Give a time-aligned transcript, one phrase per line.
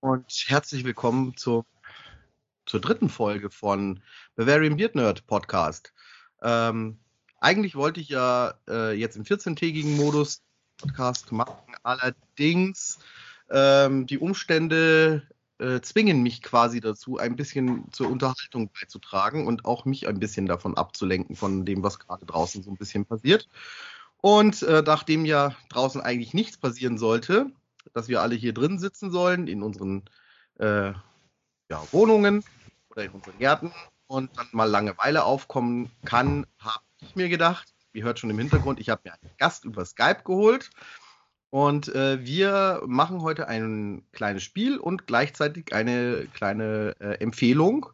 [0.00, 1.64] und herzlich willkommen zu,
[2.64, 4.02] zur dritten Folge von
[4.34, 5.92] Bavarian Beard Nerd Podcast.
[6.42, 6.98] Ähm,
[7.38, 10.42] eigentlich wollte ich ja äh, jetzt im 14-tägigen Modus
[10.78, 12.98] Podcast machen, allerdings
[13.50, 15.28] ähm, die Umstände
[15.58, 20.46] äh, zwingen mich quasi dazu, ein bisschen zur Unterhaltung beizutragen und auch mich ein bisschen
[20.46, 23.48] davon abzulenken, von dem, was gerade draußen so ein bisschen passiert.
[24.22, 27.52] Und äh, nachdem ja draußen eigentlich nichts passieren sollte,
[27.92, 30.04] dass wir alle hier drin sitzen sollen, in unseren
[30.58, 30.92] äh,
[31.70, 32.44] ja, Wohnungen
[32.90, 33.72] oder in unseren Gärten
[34.06, 38.80] und dann mal Langeweile aufkommen kann, habe ich mir gedacht, ihr hört schon im Hintergrund,
[38.80, 40.70] ich habe mir einen Gast über Skype geholt
[41.50, 47.86] und äh, wir machen heute ein kleines Spiel und gleichzeitig eine kleine äh, Empfehlung,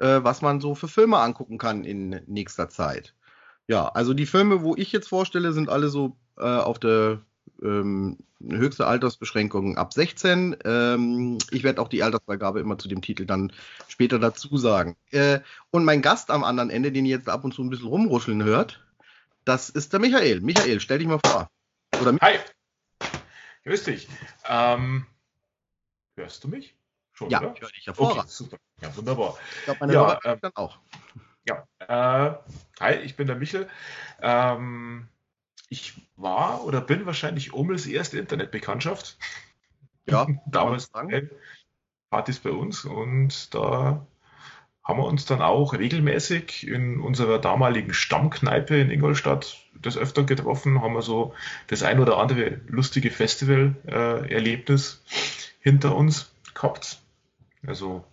[0.00, 3.14] äh, was man so für Filme angucken kann in nächster Zeit.
[3.68, 7.20] Ja, also die Filme, wo ich jetzt vorstelle, sind alle so äh, auf der
[7.62, 10.56] ähm, höchste Altersbeschränkung ab 16.
[10.64, 13.52] Ähm, ich werde auch die Altersfreigabe immer zu dem Titel dann
[13.88, 14.96] später dazu sagen.
[15.10, 17.88] Äh, und mein Gast am anderen Ende, den ihr jetzt ab und zu ein bisschen
[17.88, 18.84] rumruscheln hört,
[19.44, 20.40] das ist der Michael.
[20.40, 21.48] Michael, stell dich mal vor.
[22.00, 22.38] Oder Hi.
[23.64, 24.08] Grüß dich.
[24.48, 25.06] Ähm,
[26.16, 26.76] hörst du mich?
[27.12, 27.52] Schon, ja, oder?
[27.54, 28.24] ich höre dich hervorragend.
[28.24, 28.56] Okay, super.
[28.82, 29.38] Ja, wunderbar.
[29.58, 30.78] Ich glaube, meine ja, äh, dann auch.
[31.48, 32.34] Ja, äh,
[32.80, 33.68] hi, ich bin der Michel.
[34.20, 35.08] Ähm,
[35.68, 39.18] ich war oder bin wahrscheinlich Omels erste Internetbekanntschaft.
[40.08, 40.90] Ja, damals
[42.10, 44.06] Partys bei uns und da
[44.86, 50.80] haben wir uns dann auch regelmäßig in unserer damaligen Stammkneipe in Ingolstadt des Öfteren getroffen,
[50.80, 51.34] haben wir so
[51.66, 55.10] das ein oder andere lustige Festival-Erlebnis äh,
[55.60, 57.00] hinter uns gehabt.
[57.66, 58.04] Also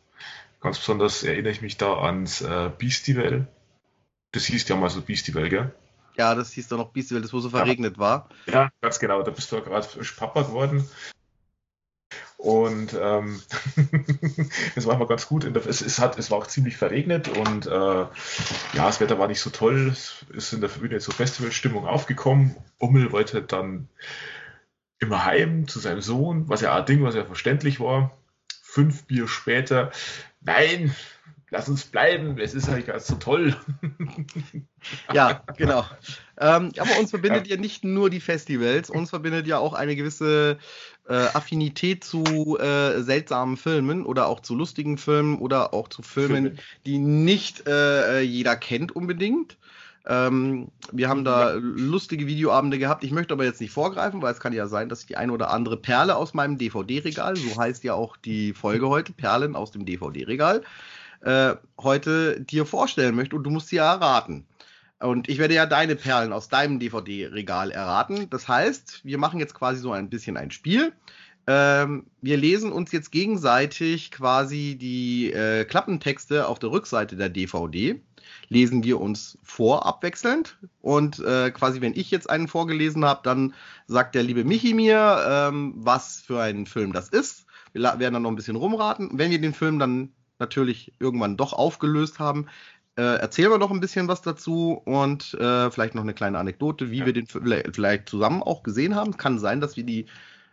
[0.61, 3.47] ganz besonders erinnere ich mich da ans äh, Beastival.
[4.31, 5.71] Das hieß ja mal so Beastival, gell?
[6.17, 7.99] Ja, das hieß doch noch Beastival, das wo so verregnet ja.
[7.99, 8.29] war.
[8.45, 9.21] Ja, ganz genau.
[9.23, 10.87] Da bist du ja gerade Papa geworden.
[12.37, 13.41] Und ähm,
[14.75, 15.45] das war mal ganz gut.
[15.45, 18.09] Es, es, hat, es war auch ziemlich verregnet und äh, ja,
[18.73, 19.87] das Wetter war nicht so toll.
[19.87, 22.57] Es ist in der Bühne so Festivalstimmung aufgekommen.
[22.79, 23.87] Ummel wollte dann
[24.99, 28.11] immer heim zu seinem Sohn, was ja ein Ding, was ja verständlich war.
[28.61, 29.91] Fünf Bier später,
[30.41, 30.93] nein,
[31.53, 33.55] lass uns bleiben, es ist eigentlich ganz so toll.
[35.13, 35.85] ja, genau.
[36.39, 37.55] Ähm, aber uns verbindet ja.
[37.55, 37.61] ja.
[37.61, 40.57] nicht nur die Festivals, uns verbindet ja auch eine gewisse
[41.07, 46.43] äh, Affinität zu äh, seltsamen Filmen oder auch zu lustigen Filmen oder auch zu Filmen,
[46.45, 46.59] Filme.
[46.87, 49.57] die nicht äh, jeder kennt unbedingt.
[50.07, 53.03] Ähm, wir haben da lustige Videoabende gehabt.
[53.03, 55.31] Ich möchte aber jetzt nicht vorgreifen, weil es kann ja sein, dass ich die eine
[55.31, 59.71] oder andere Perle aus meinem DVD-Regal, so heißt ja auch die Folge heute, Perlen aus
[59.71, 60.63] dem DVD-Regal,
[61.23, 64.45] äh, heute dir vorstellen möchte und du musst sie erraten.
[64.99, 68.29] Und ich werde ja deine Perlen aus deinem DVD-Regal erraten.
[68.29, 70.93] Das heißt, wir machen jetzt quasi so ein bisschen ein Spiel.
[71.45, 78.01] Ähm, wir lesen uns jetzt gegenseitig quasi die äh, Klappentexte auf der Rückseite der DVD.
[78.47, 80.57] Lesen wir uns vor abwechselnd.
[80.81, 83.53] Und äh, quasi, wenn ich jetzt einen vorgelesen habe, dann
[83.87, 87.45] sagt der liebe Michi mir, ähm, was für ein Film das ist.
[87.73, 89.09] Wir werden dann noch ein bisschen rumraten.
[89.13, 92.47] Wenn wir den Film dann natürlich irgendwann doch aufgelöst haben,
[92.95, 96.91] äh, erzählen wir noch ein bisschen was dazu und äh, vielleicht noch eine kleine Anekdote,
[96.91, 97.05] wie ja.
[97.07, 99.17] wir den vielleicht zusammen auch gesehen haben.
[99.17, 100.05] Kann sein, dass wir die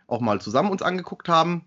[0.07, 1.63] auch mal zusammen uns angeguckt haben.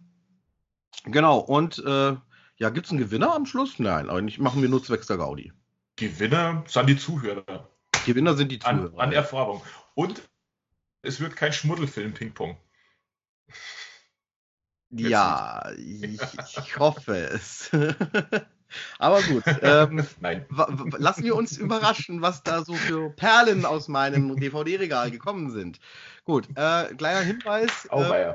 [1.05, 2.17] Genau, und äh,
[2.57, 3.79] ja, gibt es einen Gewinner am Schluss?
[3.79, 5.53] Nein, eigentlich machen wir nur zwecks der Gaudi.
[5.97, 7.69] Gewinner sind die Zuhörer.
[8.05, 8.93] Gewinner sind die Zuhörer.
[8.95, 9.63] An, an Erfahrung.
[9.95, 10.23] Und
[11.03, 12.57] es wird kein Schmuddelfilm Ping-Pong.
[14.97, 16.21] Ja, ich,
[16.59, 17.71] ich hoffe es.
[18.99, 20.47] Aber gut, ähm, Nein.
[20.99, 25.79] lassen wir uns überraschen, was da so für Perlen aus meinem DVD-Regal gekommen sind.
[26.25, 27.87] Gut, äh, kleiner Hinweis.
[27.91, 28.35] Äh,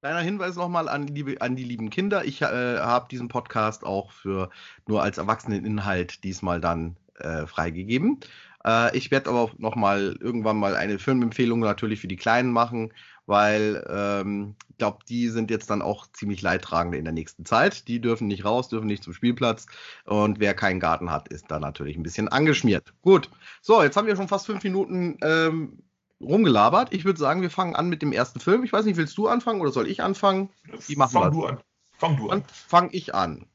[0.00, 1.08] kleiner Hinweis nochmal an,
[1.40, 2.24] an die lieben Kinder.
[2.24, 2.46] Ich äh,
[2.78, 4.50] habe diesen Podcast auch für
[4.86, 8.20] nur als Erwachseneninhalt diesmal dann äh, freigegeben.
[8.64, 12.92] Äh, ich werde aber auch nochmal irgendwann mal eine Filmempfehlung natürlich für die Kleinen machen
[13.26, 17.88] weil ähm, ich glaube, die sind jetzt dann auch ziemlich leidtragende in der nächsten Zeit.
[17.88, 19.66] Die dürfen nicht raus, dürfen nicht zum Spielplatz
[20.04, 22.94] und wer keinen Garten hat, ist da natürlich ein bisschen angeschmiert.
[23.02, 23.30] Gut,
[23.60, 25.82] so, jetzt haben wir schon fast fünf Minuten ähm,
[26.20, 26.94] rumgelabert.
[26.94, 28.64] Ich würde sagen, wir fangen an mit dem ersten Film.
[28.64, 30.50] Ich weiß nicht, willst du anfangen oder soll ich anfangen?
[30.86, 31.60] Wie machen fang du an.
[31.92, 32.40] Fang du an.
[32.40, 33.46] Dann fang ich an.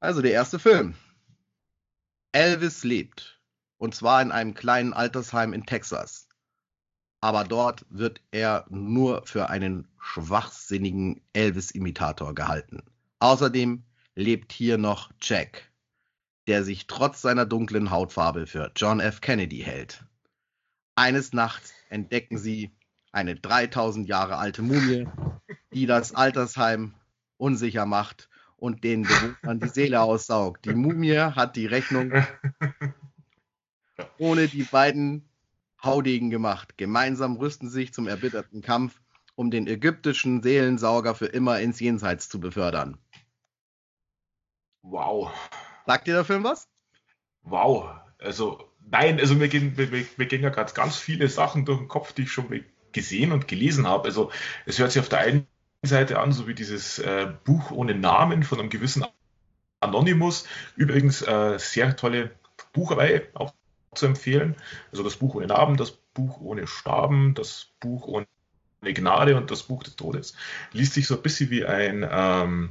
[0.00, 0.94] Also der erste Film.
[2.32, 3.40] Elvis lebt.
[3.78, 6.21] Und zwar in einem kleinen Altersheim in Texas
[7.22, 12.82] aber dort wird er nur für einen schwachsinnigen Elvis-Imitator gehalten.
[13.20, 13.84] Außerdem
[14.14, 15.72] lebt hier noch Jack,
[16.46, 19.22] der sich trotz seiner dunklen Hautfarbe für John F.
[19.22, 20.04] Kennedy hält.
[20.96, 22.70] Eines Nachts entdecken sie
[23.12, 25.06] eine 3000 Jahre alte Mumie
[25.72, 26.94] die das Altersheim
[27.36, 30.64] unsicher macht und den Bewohnern die Seele aussaugt.
[30.64, 32.12] Die Mumie hat die Rechnung
[34.18, 35.28] ohne die beiden
[35.84, 36.76] Haudegen gemacht.
[36.76, 39.00] Gemeinsam rüsten sie sich zum erbitterten Kampf,
[39.34, 42.98] um den ägyptischen Seelensauger für immer ins Jenseits zu befördern.
[44.82, 45.32] Wow.
[45.86, 46.68] Sagt dir der Film was?
[47.42, 47.90] Wow.
[48.18, 51.88] Also, nein, also mir gehen, mir, mir gehen ja gerade ganz viele Sachen durch den
[51.88, 54.04] Kopf, die ich schon gesehen und gelesen habe.
[54.04, 54.30] Also,
[54.66, 55.46] es hört sich auf der einen
[55.82, 59.04] Seite an, so wie dieses äh, Buch ohne Namen von einem gewissen
[59.80, 60.46] Anonymous.
[60.76, 62.30] Übrigens, äh, sehr tolle
[62.72, 63.52] Buchreihe, auch
[63.94, 64.56] zu empfehlen.
[64.90, 68.26] Also das Buch ohne Namen, das Buch ohne Staben, das Buch ohne
[68.82, 70.34] Gnade und das Buch des Todes.
[70.72, 72.70] Liest sich so ein bisschen wie ein ähm,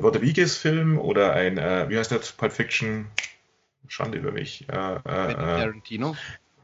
[0.00, 3.08] Rodriguez-Film oder ein, äh, wie heißt das, Pulp Fiction?
[3.88, 4.68] Schande über mich.
[4.68, 6.16] Äh, äh, äh Tarantino.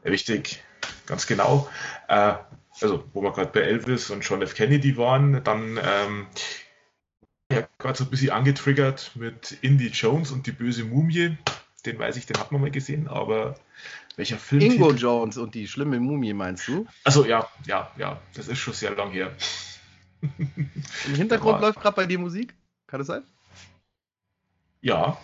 [0.05, 0.63] Richtig,
[1.05, 1.67] ganz genau.
[2.07, 2.35] Äh,
[2.79, 4.55] also, wo wir gerade bei Elvis und John F.
[4.55, 6.27] Kennedy waren, dann ähm,
[7.51, 11.37] ja, gerade so ein bisschen angetriggert mit Indie Jones und die böse Mumie
[11.85, 13.55] den weiß ich, den hat man mal gesehen, aber
[14.15, 14.61] welcher Film?
[14.61, 16.85] Ingo Jones und die schlimme Mumie, meinst du?
[17.03, 19.31] Also ja, ja, ja, das ist schon sehr lang her.
[20.21, 22.55] Im Hintergrund aber, läuft gerade bei dir Musik?
[22.87, 23.23] Kann das sein?
[24.81, 25.17] Ja.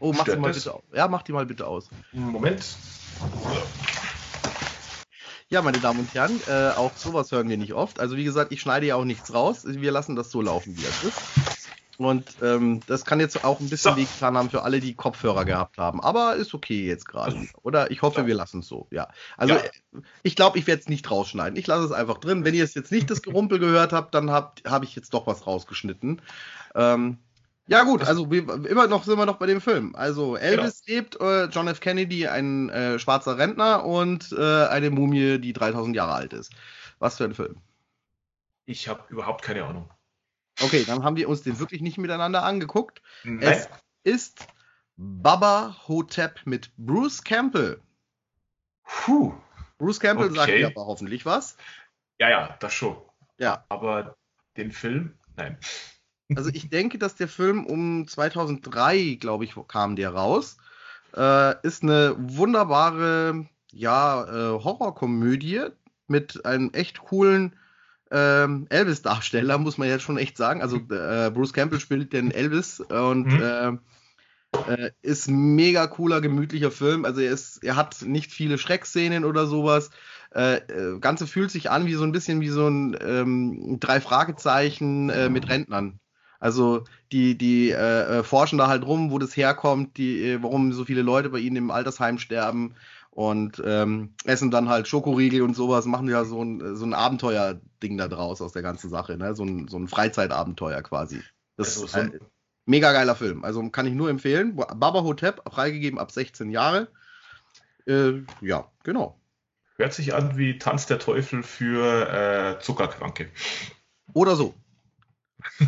[0.00, 0.64] Oh, mach die mal das?
[0.64, 0.82] bitte aus.
[0.92, 1.88] Ja, mach die mal bitte aus.
[2.12, 2.64] Moment.
[5.48, 8.00] Ja, meine Damen und Herren, äh, auch sowas hören wir nicht oft.
[8.00, 9.62] Also wie gesagt, ich schneide ja auch nichts raus.
[9.64, 11.18] Wir lassen das so laufen, wie es ist.
[12.00, 13.96] Und ähm, das kann jetzt auch ein bisschen so.
[13.98, 16.00] wehgetan haben für alle, die Kopfhörer gehabt haben.
[16.00, 17.36] Aber ist okay jetzt gerade.
[17.62, 18.26] Oder ich hoffe, ja.
[18.26, 18.86] wir lassen es so.
[18.90, 19.08] Ja.
[19.36, 19.60] Also ja.
[20.22, 21.58] ich glaube, ich werde es nicht rausschneiden.
[21.58, 22.42] Ich lasse es einfach drin.
[22.42, 25.26] Wenn ihr es jetzt nicht das Gerumpel gehört habt, dann habe hab ich jetzt doch
[25.26, 26.22] was rausgeschnitten.
[26.74, 27.18] Ähm,
[27.66, 29.94] ja gut, also wir, immer noch sind wir noch bei dem Film.
[29.94, 30.96] Also Elvis genau.
[30.96, 31.80] lebt, äh, John F.
[31.80, 36.50] Kennedy, ein äh, schwarzer Rentner und äh, eine Mumie, die 3000 Jahre alt ist.
[36.98, 37.58] Was für ein Film?
[38.64, 39.90] Ich habe überhaupt keine Ahnung.
[40.60, 43.02] Okay, dann haben wir uns den wirklich nicht miteinander angeguckt.
[43.24, 43.40] Nein.
[43.40, 43.68] Es
[44.04, 44.46] ist
[44.96, 47.80] Baba Hotep mit Bruce Campbell.
[48.84, 49.32] Puh.
[49.78, 50.36] Bruce Campbell okay.
[50.36, 51.56] sagt dir aber hoffentlich was.
[52.18, 52.96] Ja, ja, das schon.
[53.38, 53.64] Ja.
[53.70, 54.16] Aber
[54.56, 55.58] den Film, nein.
[56.36, 60.58] Also ich denke, dass der Film um 2003, glaube ich, kam der raus.
[61.16, 65.68] Äh, ist eine wunderbare, ja, äh, Horrorkomödie
[66.06, 67.56] mit einem echt coolen
[68.10, 70.62] ähm, Elvis-Darsteller, muss man jetzt schon echt sagen.
[70.62, 73.42] Also äh, Bruce Campbell spielt den Elvis und mhm.
[73.42, 73.72] äh,
[74.68, 77.04] äh, ist mega cooler, gemütlicher Film.
[77.04, 79.90] Also er, ist, er hat nicht viele Schreckszenen oder sowas.
[80.34, 84.00] Äh, äh, Ganze fühlt sich an wie so ein bisschen wie so ein ähm, drei
[84.00, 86.00] Fragezeichen äh, mit Rentnern.
[86.40, 90.72] Also die, die äh, äh, forschen da halt rum, wo das herkommt, die, äh, warum
[90.72, 92.74] so viele Leute bei ihnen im Altersheim sterben
[93.10, 97.98] und ähm, essen dann halt Schokoriegel und sowas, machen ja so ein, so ein Abenteuer-Ding
[97.98, 99.34] da draus aus der ganzen Sache, ne?
[99.34, 101.20] so, ein, so ein Freizeitabenteuer quasi.
[101.56, 102.20] Das also ist ein
[102.66, 104.56] mega geiler Film, also kann ich nur empfehlen.
[104.56, 106.88] Baba Hotep, freigegeben ab 16 Jahre.
[107.86, 109.18] Äh, ja, genau.
[109.76, 112.08] Hört sich an wie Tanz der Teufel für
[112.58, 113.30] äh, Zuckerkranke.
[114.12, 114.54] Oder so.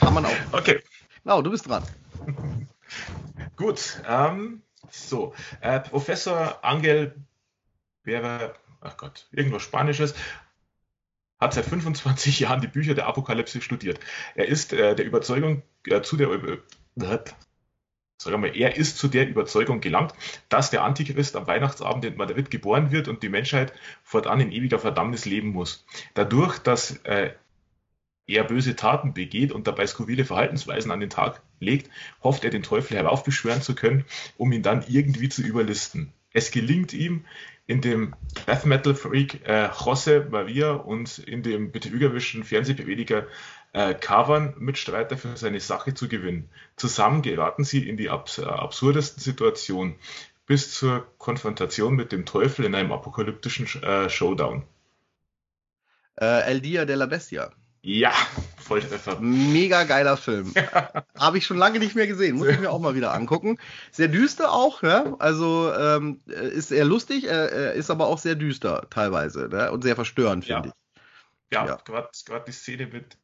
[0.00, 0.36] Kann man auch.
[0.52, 0.82] Okay.
[1.22, 1.82] Genau, du bist dran.
[3.56, 7.14] Gut, ähm, so, äh, Professor Angel
[8.04, 10.14] wäre, ach Gott, irgendwas Spanisches,
[11.40, 13.98] hat seit 25 Jahren die Bücher der Apokalypse studiert.
[14.34, 16.58] Er ist äh, der Überzeugung äh, zu der äh,
[18.18, 20.14] Sag mal, er ist zu der Überzeugung gelangt,
[20.48, 23.72] dass der Antichrist am Weihnachtsabend in Madrid geboren wird und die Menschheit
[24.04, 25.84] fortan in ewiger Verdammnis leben muss.
[26.14, 27.32] Dadurch, dass äh,
[28.32, 31.90] er böse Taten begeht und dabei skurrile Verhaltensweisen an den Tag legt,
[32.22, 34.04] hofft er den Teufel heraufbeschwören zu können,
[34.36, 36.12] um ihn dann irgendwie zu überlisten.
[36.32, 37.24] Es gelingt ihm,
[37.66, 38.14] in dem
[38.46, 43.26] Death Metal Freak äh, José Maria und in dem betrügerischen Fernsehbewediger
[43.72, 46.48] äh, Kavan Mitstreiter für seine Sache zu gewinnen.
[46.76, 49.94] Zusammen geraten sie in die abs äh, absurdesten Situationen
[50.46, 54.64] bis zur Konfrontation mit dem Teufel in einem apokalyptischen äh, Showdown.
[56.16, 57.52] Äh, El Dia de la Bestia.
[57.82, 58.12] Ja,
[58.58, 59.20] Volltreffer.
[59.20, 60.54] Mega geiler Film.
[61.18, 62.36] Habe ich schon lange nicht mehr gesehen.
[62.36, 63.58] Muss ich mir auch mal wieder angucken.
[63.90, 65.16] Sehr düster auch, ne?
[65.18, 69.72] Also ähm, ist eher lustig, äh, ist aber auch sehr düster teilweise ne?
[69.72, 70.74] und sehr verstörend, finde ja.
[70.74, 71.52] ich.
[71.52, 71.78] Ja, ja.
[71.84, 73.18] gerade die Szene mit.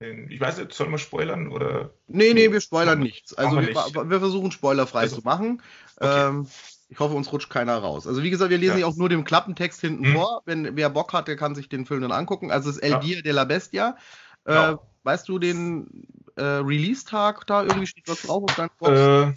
[0.00, 1.90] Ich weiß nicht, sollen wir spoilern oder?
[2.08, 3.34] Nee, nee, wir spoilern nichts.
[3.34, 3.94] Also wir, nicht.
[3.94, 5.62] wir, versuchen spoilerfrei also, zu machen.
[5.96, 6.28] Okay.
[6.28, 6.46] Ähm,
[6.92, 8.06] ich hoffe, uns rutscht keiner raus.
[8.06, 10.12] Also wie gesagt, wir lesen ja auch nur den Klappentext hinten mhm.
[10.12, 10.42] vor.
[10.44, 12.50] Wenn wer Bock hat, der kann sich den Film dann angucken.
[12.50, 12.98] Also es ist El ja.
[12.98, 13.96] Dia de la Bestia.
[14.44, 14.78] Äh, ja.
[15.02, 16.06] Weißt du den
[16.36, 17.62] äh, Release-Tag da?
[17.62, 18.90] Irgendwie steht was drauf auf deinem Box?
[18.90, 19.32] Äh,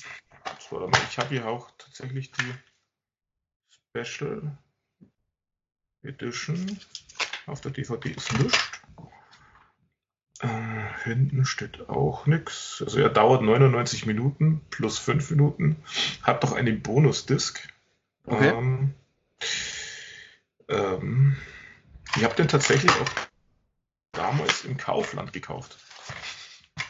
[1.10, 2.54] ich habe hier auch tatsächlich die
[4.04, 4.58] Special
[6.04, 6.78] Edition.
[7.46, 8.75] Auf der DVD ist nichts.
[10.46, 12.82] Äh, hinten steht auch nichts.
[12.86, 15.78] Also er dauert 99 Minuten plus 5 Minuten.
[16.22, 17.68] Hat doch einen Bonus-Disc.
[18.25, 18.50] Okay.
[18.50, 18.94] Ähm,
[20.68, 21.36] ähm,
[22.16, 23.10] ich habe den tatsächlich auch
[24.12, 25.78] damals im Kaufland gekauft.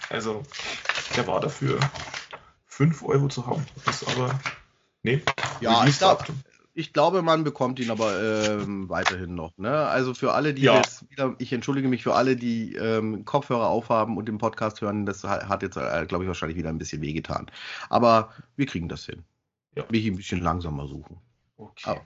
[0.10, 0.44] Also,
[1.16, 1.80] der war dafür
[2.68, 3.66] 5 Euro zu haben.
[3.90, 4.40] Ist aber.
[5.04, 5.22] Nee,
[5.62, 6.26] Ja, ich, glaub,
[6.76, 9.58] ich glaube, man bekommt ihn aber ähm, weiterhin noch.
[9.58, 9.72] Ne?
[9.72, 10.76] Also für alle, die Ja.
[10.78, 15.06] jetzt wieder, ich entschuldige mich für alle, die ähm, Kopfhörer aufhaben und den Podcast hören,
[15.06, 17.50] das hat, jetzt, äh, glaube ich, wahrscheinlich wieder ein bisschen wehgetan.
[17.90, 19.24] Aber wir kriegen das hin.
[19.76, 19.86] Ja.
[19.90, 21.18] Will ich ein bisschen langsamer suchen.
[21.58, 21.90] Okay.
[21.90, 22.02] Aber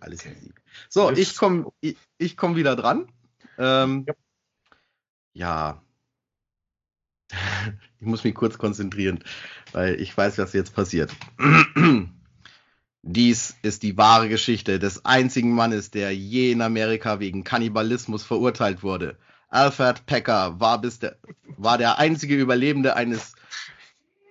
[0.00, 0.52] alles easy.
[0.88, 3.10] So, ich komme ich, ich komm wieder dran.
[3.58, 4.14] Ähm, Ja.
[5.32, 5.82] ja.
[8.00, 9.22] Ich muss mich kurz konzentrieren,
[9.72, 11.14] weil ich weiß, was jetzt passiert.
[13.02, 18.82] Dies ist die wahre Geschichte des einzigen Mannes, der je in Amerika wegen Kannibalismus verurteilt
[18.82, 19.16] wurde.
[19.48, 21.16] Alfred Pecker war, bis der,
[21.56, 23.34] war der einzige Überlebende eines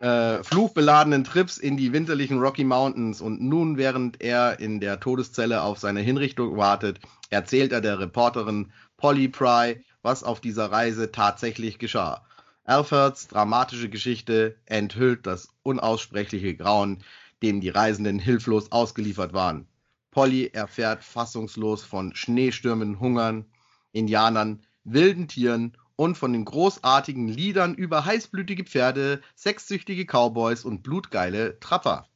[0.01, 5.63] äh, fluchbeladenen Trips in die winterlichen Rocky Mountains und nun, während er in der Todeszelle
[5.63, 6.99] auf seine Hinrichtung wartet,
[7.31, 12.23] erzählt er der Reporterin Polly Pry, was auf dieser Reise tatsächlich geschah.
[12.63, 17.03] Alfreds dramatische Geschichte enthüllt das unaussprechliche Grauen,
[17.43, 19.67] dem die Reisenden hilflos ausgeliefert waren.
[20.11, 23.45] Polly erfährt fassungslos von Schneestürmen, Hungern,
[23.91, 31.59] Indianern, wilden Tieren und von den großartigen Liedern über heißblütige Pferde, sexsüchtige Cowboys und blutgeile
[31.59, 32.07] Trapper.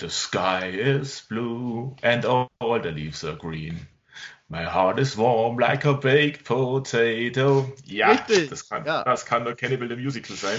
[0.00, 2.48] The sky is blue and all
[2.82, 3.86] the leaves are green.
[4.48, 7.72] My heart is warm like a baked potato.
[7.84, 9.02] Ja, Richtig, das kann, ja.
[9.04, 10.58] das kann nur Cannibal the Musical sein.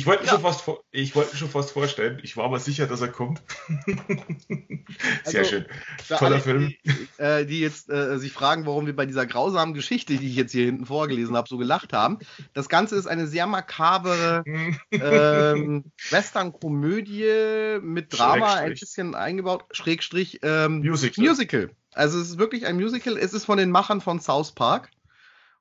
[0.00, 0.32] Ich wollte mir Ja.
[0.32, 3.08] schon, fast vor- ich wollte mir schon fast vorstellen, ich war aber sicher, dass er
[3.08, 3.42] kommt.
[5.24, 5.66] Sehr Also, schön.
[6.08, 6.72] Toller alle, Film.
[6.86, 10.36] Die, äh, die jetzt äh, sich fragen, warum wir bei dieser grausamen Geschichte, die ich
[10.36, 12.18] jetzt hier hinten vorgelesen habe, so gelacht haben.
[12.54, 14.42] Das Ganze ist eine sehr makabere
[14.90, 21.26] ähm, Western-Komödie mit Drama, ein bisschen eingebaut, Schrägstrich ähm, Musical.
[21.26, 21.70] Musical.
[21.92, 23.18] Also es ist wirklich ein Musical.
[23.18, 24.88] Es ist von den Machern von South Park.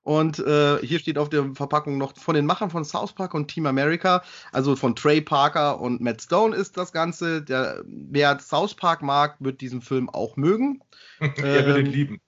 [0.03, 3.47] Und äh, hier steht auf der Verpackung noch von den Machern von South Park und
[3.49, 7.41] Team America, also von Trey Parker und Matt Stone ist das Ganze.
[7.41, 10.81] Der, wer South Park mag, wird diesen Film auch mögen.
[11.19, 12.21] er wird ihn Ähm, lieben.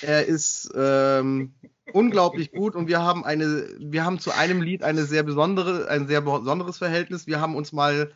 [0.00, 1.54] Er ist ähm,
[1.92, 6.06] unglaublich gut und wir haben eine, wir haben zu einem Lied eine sehr besondere, ein
[6.06, 7.26] sehr besonderes Verhältnis.
[7.26, 8.12] Wir haben uns mal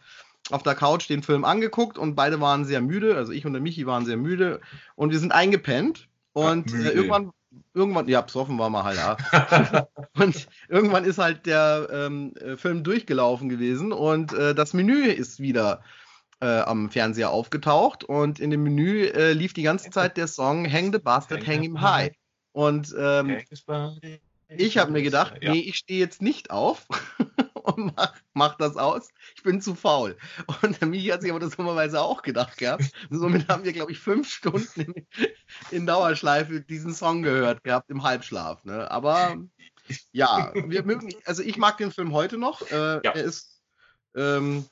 [0.51, 3.17] auf der Couch den Film angeguckt und beide waren sehr müde.
[3.17, 4.61] Also ich und der Michi waren sehr müde
[4.97, 6.09] und wir sind eingepennt.
[6.33, 7.31] Und Ja, äh, irgendwann,
[7.75, 9.89] irgendwann, ja, besoffen war mal halt, ja.
[10.15, 15.41] Und irgendwann ist halt der ähm, äh, Film durchgelaufen gewesen und äh, das Menü ist
[15.41, 15.83] wieder
[16.41, 20.71] äh, am Fernseher aufgetaucht und in dem Menü äh, lief die ganze Zeit der Song
[20.71, 22.13] Hang the Bastard, Hang him high.
[22.53, 23.39] Und ähm,
[24.49, 25.53] ich habe mir gedacht, ja.
[25.53, 26.87] nee, ich stehe jetzt nicht auf
[27.77, 29.09] und mach, mach das aus.
[29.37, 30.17] Ich bin zu faul.
[30.63, 32.85] Und der Michi hat sich aber das dummerweise auch gedacht gehabt.
[33.11, 35.07] Und somit haben wir, glaube ich, fünf Stunden in,
[35.71, 38.65] in Dauerschleife diesen Song gehört gehabt im Halbschlaf.
[38.65, 38.91] Ne?
[38.91, 39.37] Aber
[40.13, 42.63] ja, wir mögen, also ich mag den Film heute noch.
[42.71, 43.13] Äh, Ja.
[43.13, 43.63] Er ist,
[44.15, 44.65] ähm,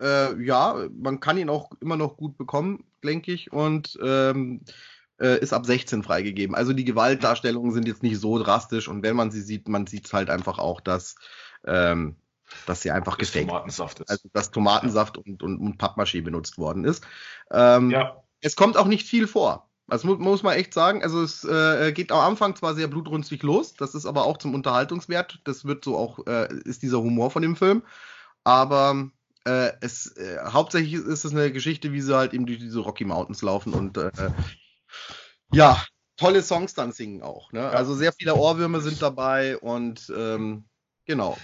[0.00, 3.52] äh, ja, man kann ihn auch immer noch gut bekommen, denke ich.
[3.52, 4.64] Und ähm,
[5.22, 6.54] äh, ist ab 16 freigegeben.
[6.56, 10.06] Also die Gewaltdarstellungen sind jetzt nicht so drastisch und wenn man sie sieht, man sieht
[10.06, 11.14] es halt einfach auch, dass,
[11.66, 12.16] ähm,
[12.66, 14.10] dass sie einfach das gefaked Tomatensaft ist.
[14.10, 17.04] also dass Tomatensaft und, und, und Pappmaché benutzt worden ist.
[17.50, 19.68] Ähm, ja, Es kommt auch nicht viel vor.
[19.88, 21.02] Das mu muss man echt sagen.
[21.02, 24.54] Also es äh, geht am Anfang zwar sehr blutrünstig los, das ist aber auch zum
[24.54, 25.40] Unterhaltungswert.
[25.44, 27.82] Das wird so auch, äh, ist dieser Humor von dem Film.
[28.44, 29.10] Aber
[29.44, 33.04] äh, es äh, hauptsächlich ist es eine Geschichte, wie sie halt eben durch diese Rocky
[33.04, 34.10] Mountains laufen und äh,
[35.52, 35.82] ja,
[36.16, 37.52] tolle Songs dann singen auch.
[37.52, 37.68] Ne?
[37.68, 40.64] Also sehr viele Ohrwürme sind dabei und ähm,
[41.04, 41.38] genau.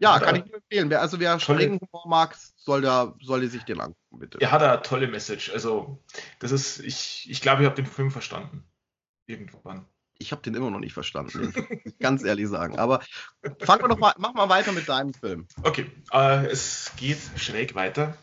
[0.00, 0.20] Ja, Ja.
[0.24, 0.90] kann ich nur empfehlen.
[0.90, 4.38] Wer, also wer strengen Humor mag, soll da, soll sich den angucken, bitte.
[4.40, 5.50] er hat eine tolle Message.
[5.50, 6.02] Also,
[6.38, 8.64] das ist, ich, ich glaube, ich habe den Film verstanden.
[9.26, 9.86] Irgendwann.
[10.20, 11.52] Ich habe den immer noch nicht verstanden,
[12.00, 12.78] ganz ehrlich sagen.
[12.78, 13.00] Aber
[13.60, 15.46] fangen wir doch mal, mach mal weiter mit deinem Film.
[15.62, 18.16] Okay, äh, es geht schräg weiter.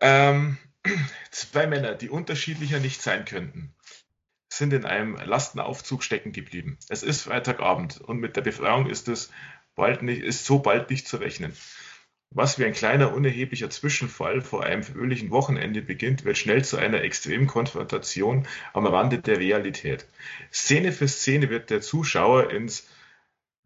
[0.00, 0.58] Ähm,
[1.30, 3.74] zwei Männer, die unterschiedlicher nicht sein könnten,
[4.52, 6.78] sind in einem Lastenaufzug stecken geblieben.
[6.88, 9.30] Es ist Freitagabend und mit der Befreiung ist es
[9.74, 11.52] bald nicht, ist so bald nicht zu rechnen.
[12.32, 17.02] Was wie ein kleiner unerheblicher Zwischenfall vor einem fröhlichen Wochenende beginnt, wird schnell zu einer
[17.02, 20.06] extremen Konfrontation am Rande der Realität.
[20.52, 22.86] Szene für Szene wird der Zuschauer ins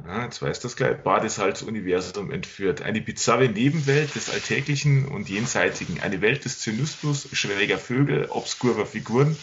[0.03, 0.99] Ah, jetzt weiß das gleich.
[0.99, 2.83] Badesalz-Universum entführt.
[2.83, 6.01] Eine bizarre Nebenwelt des Alltäglichen und Jenseitigen.
[6.01, 9.37] Eine Welt des Zynismus, schräger Vögel, obskurer Figuren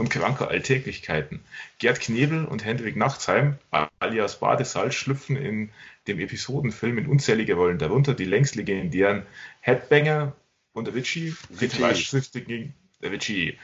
[0.00, 1.44] und kranker Alltäglichkeiten.
[1.78, 3.58] Gerd Knebel und Hendrik Nachtsheim,
[3.98, 5.70] alias Badesalz, schlüpfen in
[6.08, 9.26] dem Episodenfilm in unzählige Rollen, darunter die längst legendären
[9.60, 10.34] Headbanger
[10.72, 13.58] und Avicii, die Tratschsüchtigen, Avicii,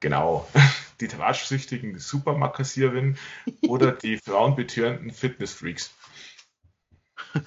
[0.00, 0.48] genau,
[1.00, 1.06] die
[2.00, 3.16] Supermarktkassiererin
[3.62, 5.94] oder die frauenbetörenden Fitnessfreaks.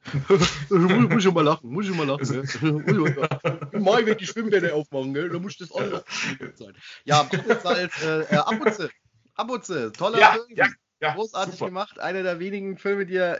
[0.70, 2.48] muss ich mal lachen, muss ich mal lachen.
[2.62, 3.80] Ne?
[3.80, 5.28] Mai wird die Schwimmbäder aufmachen, gell?
[5.28, 6.02] da muss das auch
[6.54, 6.74] sein.
[7.04, 7.28] Ja,
[7.62, 8.90] Salz, äh, äh, Abutze,
[9.34, 10.46] Abutze, toller ja, Film.
[10.56, 10.68] Ja,
[11.00, 11.66] ja, Großartig super.
[11.66, 11.98] gemacht.
[11.98, 13.38] Einer der wenigen Filme, die ja,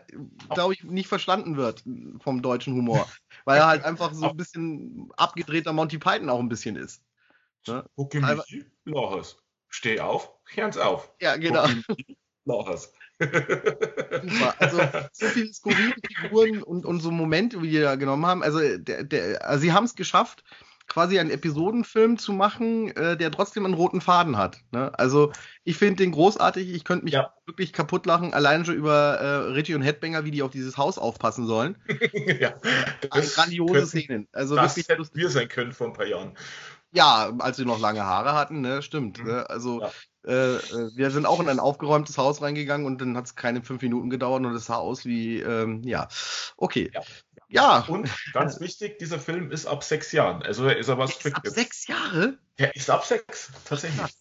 [0.48, 1.84] glaube ich, nicht verstanden wird
[2.20, 3.06] vom deutschen Humor.
[3.44, 7.02] weil er halt einfach so ein bisschen abgedrehter Monty Python auch ein bisschen ist.
[7.66, 7.84] Ne?
[7.96, 8.42] Pokemon,
[8.84, 9.36] Lochers.
[9.68, 11.12] Steh auf, Herz auf.
[11.20, 11.66] Ja, genau.
[12.44, 12.92] Lochers.
[14.22, 14.54] Super.
[14.58, 14.80] Also
[15.12, 18.42] so viele skurrile Figuren und, und so Momente, wie die da genommen haben.
[18.42, 20.42] Also, der, der, also sie haben es geschafft,
[20.90, 24.58] quasi einen Episodenfilm zu machen, äh, der trotzdem einen roten Faden hat.
[24.72, 24.90] Ne?
[24.98, 25.32] Also
[25.64, 26.68] ich finde den großartig.
[26.70, 27.32] Ich könnte mich ja.
[27.46, 30.98] wirklich kaputt lachen, allein schon über äh, Richie und Headbanger, wie die auf dieses Haus
[30.98, 31.78] aufpassen sollen.
[32.40, 32.54] ja,
[33.10, 34.28] das grandiose Szenen.
[34.32, 36.36] Also das wirklich hätten wir sein können vor ein paar Jahren.
[36.92, 38.82] Ja, als sie noch lange Haare hatten, ne?
[38.82, 39.18] stimmt.
[39.20, 39.26] Mhm.
[39.26, 39.48] Ne?
[39.48, 39.92] Also ja.
[40.26, 43.62] Äh, äh, wir sind auch in ein aufgeräumtes Haus reingegangen und dann hat es keine
[43.62, 46.08] fünf Minuten gedauert und es sah aus wie, ähm, ja,
[46.56, 46.90] okay.
[46.92, 47.02] Ja.
[47.48, 47.78] ja.
[47.88, 50.42] Und ganz wichtig, dieser Film ist ab sechs Jahren.
[50.42, 52.38] Also ist er was ist Ab sechs Jahre?
[52.58, 54.14] Ja, ist ab sechs, tatsächlich.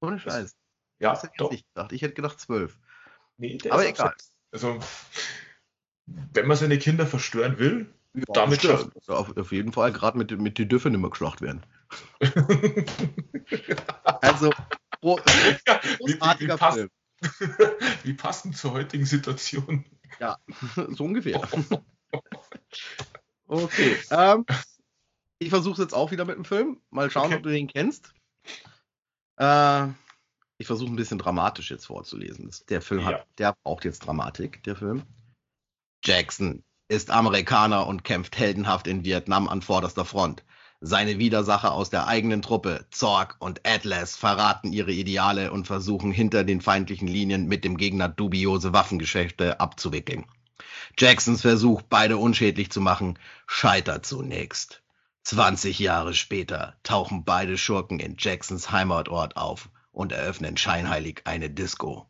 [0.00, 0.56] Ohne Scheiß.
[1.00, 1.92] Ja, das hätte ich nicht gedacht.
[1.92, 2.78] Ich hätte gedacht zwölf.
[3.38, 4.14] Nee, Aber egal.
[4.50, 4.78] Also,
[6.06, 10.30] wenn man seine Kinder verstören will, ja, damit schafft auf, auf jeden Fall, gerade mit,
[10.38, 11.64] mit die dürfen immer geschlacht werden.
[14.22, 14.50] also,
[15.00, 15.18] Pro,
[15.66, 16.86] ja, wie, wie, wie, passt,
[18.04, 19.84] wie passend zur heutigen Situation.
[20.20, 20.38] Ja,
[20.88, 21.40] so ungefähr.
[23.46, 23.96] okay.
[24.10, 24.44] Ähm,
[25.38, 26.80] ich versuche es jetzt auch wieder mit dem Film.
[26.90, 27.36] Mal schauen, okay.
[27.36, 28.12] ob du den kennst.
[29.36, 29.88] Äh,
[30.58, 32.50] ich versuche ein bisschen dramatisch jetzt vorzulesen.
[32.68, 33.24] Der Film hat, ja.
[33.38, 35.04] der braucht jetzt Dramatik, der Film.
[36.04, 40.44] Jackson ist Amerikaner und kämpft heldenhaft in Vietnam an vorderster Front.
[40.80, 46.44] Seine Widersacher aus der eigenen Truppe, Zorg und Atlas, verraten ihre Ideale und versuchen hinter
[46.44, 50.24] den feindlichen Linien mit dem Gegner dubiose Waffengeschäfte abzuwickeln.
[50.96, 54.82] Jacksons Versuch, beide unschädlich zu machen, scheitert zunächst.
[55.24, 62.06] 20 Jahre später tauchen beide Schurken in Jacksons Heimatort auf und eröffnen scheinheilig eine Disco.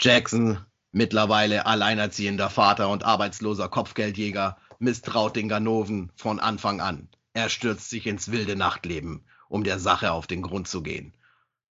[0.00, 7.08] Jackson, mittlerweile alleinerziehender Vater und arbeitsloser Kopfgeldjäger, misstraut den Ganoven von Anfang an.
[7.34, 11.14] Er stürzt sich ins wilde Nachtleben, um der Sache auf den Grund zu gehen.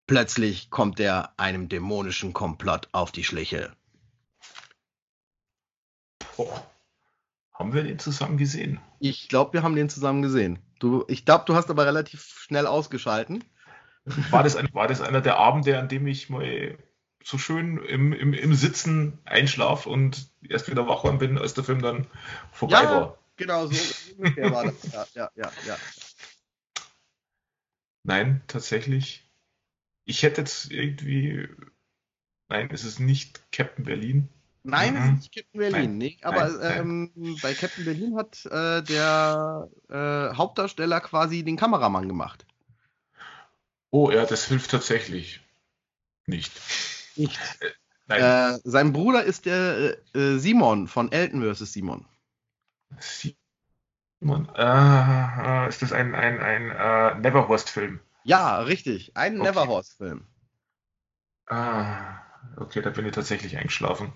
[0.06, 3.72] Plötzlich kommt er einem dämonischen Komplott auf die Schliche.
[6.36, 6.66] Boah.
[7.52, 8.80] Haben wir den zusammen gesehen?
[9.00, 10.58] Ich glaube, wir haben den zusammen gesehen.
[10.78, 13.44] Du, ich glaube, du hast aber relativ schnell ausgeschalten.
[14.30, 16.78] War das, ein, war das einer der Abende, an dem ich mal
[17.22, 21.82] so schön im, im, im Sitzen einschlaf und erst wieder wach bin, als der Film
[21.82, 22.06] dann
[22.52, 23.18] vorbei ja, war.
[23.36, 24.92] Genau, so ungefähr war das.
[24.92, 25.76] Ja, ja, ja, ja.
[28.02, 29.28] Nein, tatsächlich.
[30.04, 31.48] Ich hätte jetzt irgendwie.
[32.48, 34.28] Nein, es ist nicht Captain Berlin.
[34.62, 34.98] Nein, mhm.
[35.00, 35.72] es ist nicht Captain Berlin.
[35.72, 41.56] Nein, nee, aber nein, ähm, bei Captain Berlin hat äh, der äh, Hauptdarsteller quasi den
[41.56, 42.46] Kameramann gemacht.
[43.90, 45.40] Oh ja, das hilft tatsächlich
[46.26, 46.52] nicht
[47.20, 47.38] nicht.
[48.08, 51.72] Äh, äh, sein Bruder ist der äh, äh Simon von Elton vs.
[51.72, 52.04] Simon.
[52.98, 58.00] Simon, äh, ist das ein, ein, ein äh, Neverhorst-Film?
[58.24, 59.16] Ja, richtig.
[59.16, 59.48] Ein okay.
[59.48, 60.26] Neverhorst-Film.
[61.46, 62.20] Ah,
[62.56, 64.12] okay, da bin ich tatsächlich eingeschlafen.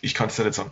[0.00, 0.70] Ich kann es dir nicht sagen.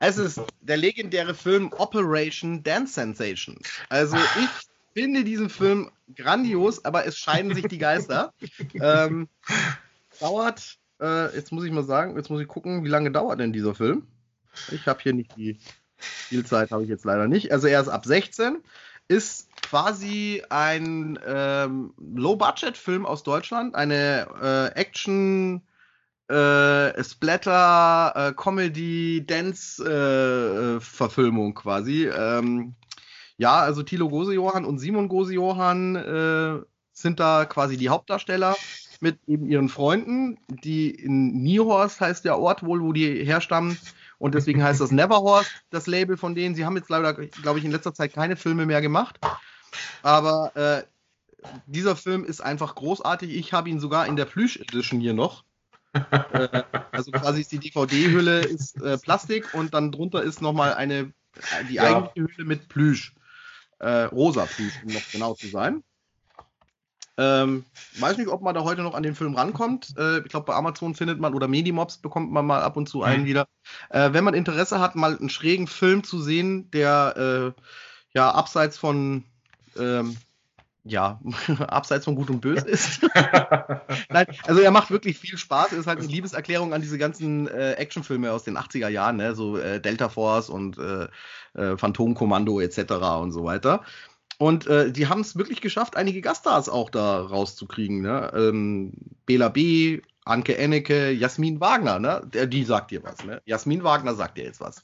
[0.00, 3.58] Es ist der legendäre Film Operation Dance Sensation.
[3.90, 8.32] Also ich finde diesen Film grandios, aber es scheiden sich die Geister.
[8.80, 9.28] ähm,
[10.18, 13.52] dauert, äh, jetzt muss ich mal sagen, jetzt muss ich gucken, wie lange dauert denn
[13.52, 14.06] dieser Film?
[14.72, 15.58] Ich habe hier nicht die
[15.98, 17.52] Spielzeit, habe ich jetzt leider nicht.
[17.52, 18.58] Also er ist ab 16,
[19.08, 25.62] ist quasi ein ähm, Low-Budget-Film aus Deutschland, eine äh, Action-
[26.28, 32.06] äh, Splatter, äh, Comedy, Dance-Verfilmung äh, quasi.
[32.06, 32.76] Ähm,
[33.40, 36.60] ja, also Thilo Gose-Johann und Simon Gose-Johann äh,
[36.92, 38.54] sind da quasi die Hauptdarsteller
[39.00, 43.78] mit eben ihren Freunden, die in Niehorst heißt der Ort wohl, wo die herstammen.
[44.18, 46.54] Und deswegen heißt das Neverhorst, das Label von denen.
[46.54, 49.18] Sie haben jetzt leider, glaube ich, in letzter Zeit keine Filme mehr gemacht.
[50.02, 50.82] Aber äh,
[51.64, 53.34] dieser Film ist einfach großartig.
[53.34, 55.44] Ich habe ihn sogar in der Plüsch Edition hier noch.
[55.94, 61.14] äh, also quasi ist die DVD-Hülle ist äh, Plastik und dann drunter ist nochmal eine
[61.70, 61.84] die ja.
[61.84, 63.14] eigentliche Hülle mit Plüsch.
[63.80, 65.82] Äh, Rosa Please, um noch genau zu sein.
[67.16, 67.64] Ähm,
[67.98, 69.94] weiß nicht, ob man da heute noch an den Film rankommt.
[69.98, 73.02] Äh, ich glaube, bei Amazon findet man oder Medimobs bekommt man mal ab und zu
[73.02, 73.26] einen mhm.
[73.26, 73.46] wieder.
[73.90, 77.62] Äh, wenn man Interesse hat, mal einen schrägen Film zu sehen, der äh,
[78.14, 79.24] ja abseits von
[79.78, 80.16] ähm,
[80.84, 81.20] ja,
[81.58, 83.02] abseits von Gut und Böse ist.
[84.08, 85.72] Nein, also er macht wirklich viel Spaß.
[85.72, 89.34] Er ist halt eine Liebeserklärung an diese ganzen äh, Actionfilme aus den 80er Jahren, ne?
[89.34, 91.08] so äh, Delta Force und äh,
[91.54, 92.92] äh, Phantomkommando etc.
[93.20, 93.82] und so weiter.
[94.38, 98.00] Und äh, die haben es wirklich geschafft, einige Gaststars auch da rauszukriegen.
[98.00, 98.32] Ne?
[98.34, 98.92] Ähm,
[99.26, 102.22] Bela B., Anke Ennecke, Jasmin Wagner, ne?
[102.32, 103.42] Der, die sagt dir was, ne?
[103.46, 104.82] Jasmin Wagner sagt dir jetzt was.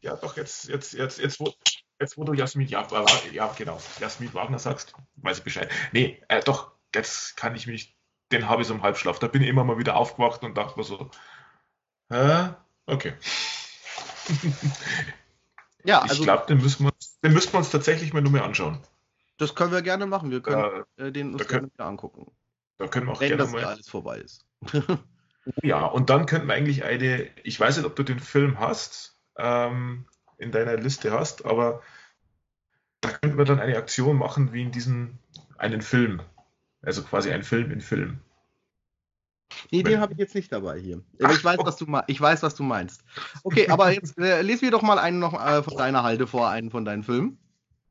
[0.00, 1.52] Ja, doch, jetzt, jetzt, jetzt, jetzt, wo,
[2.00, 2.86] jetzt, wo du Jasmin, ja,
[3.32, 5.70] ja, genau, Jasmin Wagner sagst, weiß ich Bescheid.
[5.92, 7.96] Nee, äh, doch, jetzt kann ich mich,
[8.32, 9.18] den habe ich so im Halbschlaf.
[9.18, 11.10] Da bin ich immer mal wieder aufgewacht und dachte mir so,
[12.10, 12.48] äh,
[12.86, 13.14] okay.
[15.84, 18.44] ja, also, ich glaube, den müssen wir, den müssen wir uns tatsächlich mal nur mehr
[18.44, 18.80] anschauen.
[19.38, 20.30] Das können wir gerne machen.
[20.30, 22.30] Wir können äh, den uns können, gerne angucken.
[22.78, 24.46] Da können wir auch Wenn gerne das mal alles vorbei ist.
[25.62, 29.18] ja, und dann könnten wir eigentlich eine, ich weiß nicht, ob du den Film hast,
[29.36, 30.06] ähm,
[30.44, 31.82] in deiner Liste hast, aber
[33.00, 35.18] da könnten wir dann eine Aktion machen, wie in diesem
[35.58, 36.22] einen Film.
[36.82, 38.20] Also quasi ein Film in Film.
[39.70, 41.02] Nee, den habe ich jetzt nicht dabei hier.
[41.22, 43.02] Ach, ich, weiß, was du, ich weiß, was du meinst.
[43.42, 46.48] Okay, aber jetzt äh, lesen wir doch mal einen noch äh, von deiner Halde vor,
[46.48, 47.38] einen von deinen Filmen.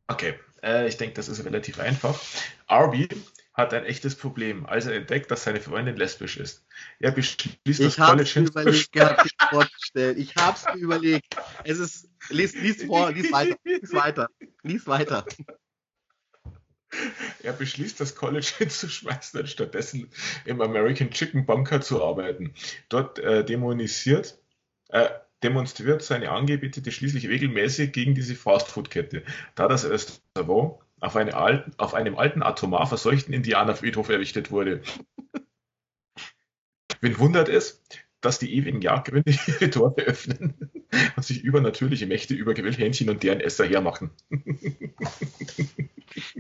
[0.08, 2.20] Okay, äh, ich denke, das ist relativ einfach.
[2.68, 3.08] Arby
[3.54, 6.66] hat ein echtes Problem, als er entdeckt, dass seine Freundin lesbisch ist.
[7.00, 10.18] Er beschließt, ich das College überlegt, gehabt, vorzustellen.
[10.18, 11.36] Ich hab's mir überlegt.
[11.64, 14.30] Es ist, lies, lies vor, lies weiter, lies weiter,
[14.64, 15.26] lies weiter.
[17.42, 20.10] Er beschließt, das College hinzuschmeißen und stattdessen
[20.46, 22.54] im American Chicken Bunker zu arbeiten.
[22.90, 24.40] Dort äh, dämonisiert,
[24.90, 25.10] äh,
[25.44, 29.24] demonstriert seine Angebetete schließlich regelmäßig gegen diese Fastfood-Kette,
[29.56, 34.82] da das Restaurant auf, eine alten, auf einem alten atomar verseuchten Indianerfriedhof errichtet wurde.
[37.02, 37.84] Wen wundert es,
[38.22, 40.72] dass die ewigen Jagdgründe ihre Tore öffnen
[41.16, 44.12] und sich übernatürliche Mächte über Grillhähnchen und deren Esser hermachen.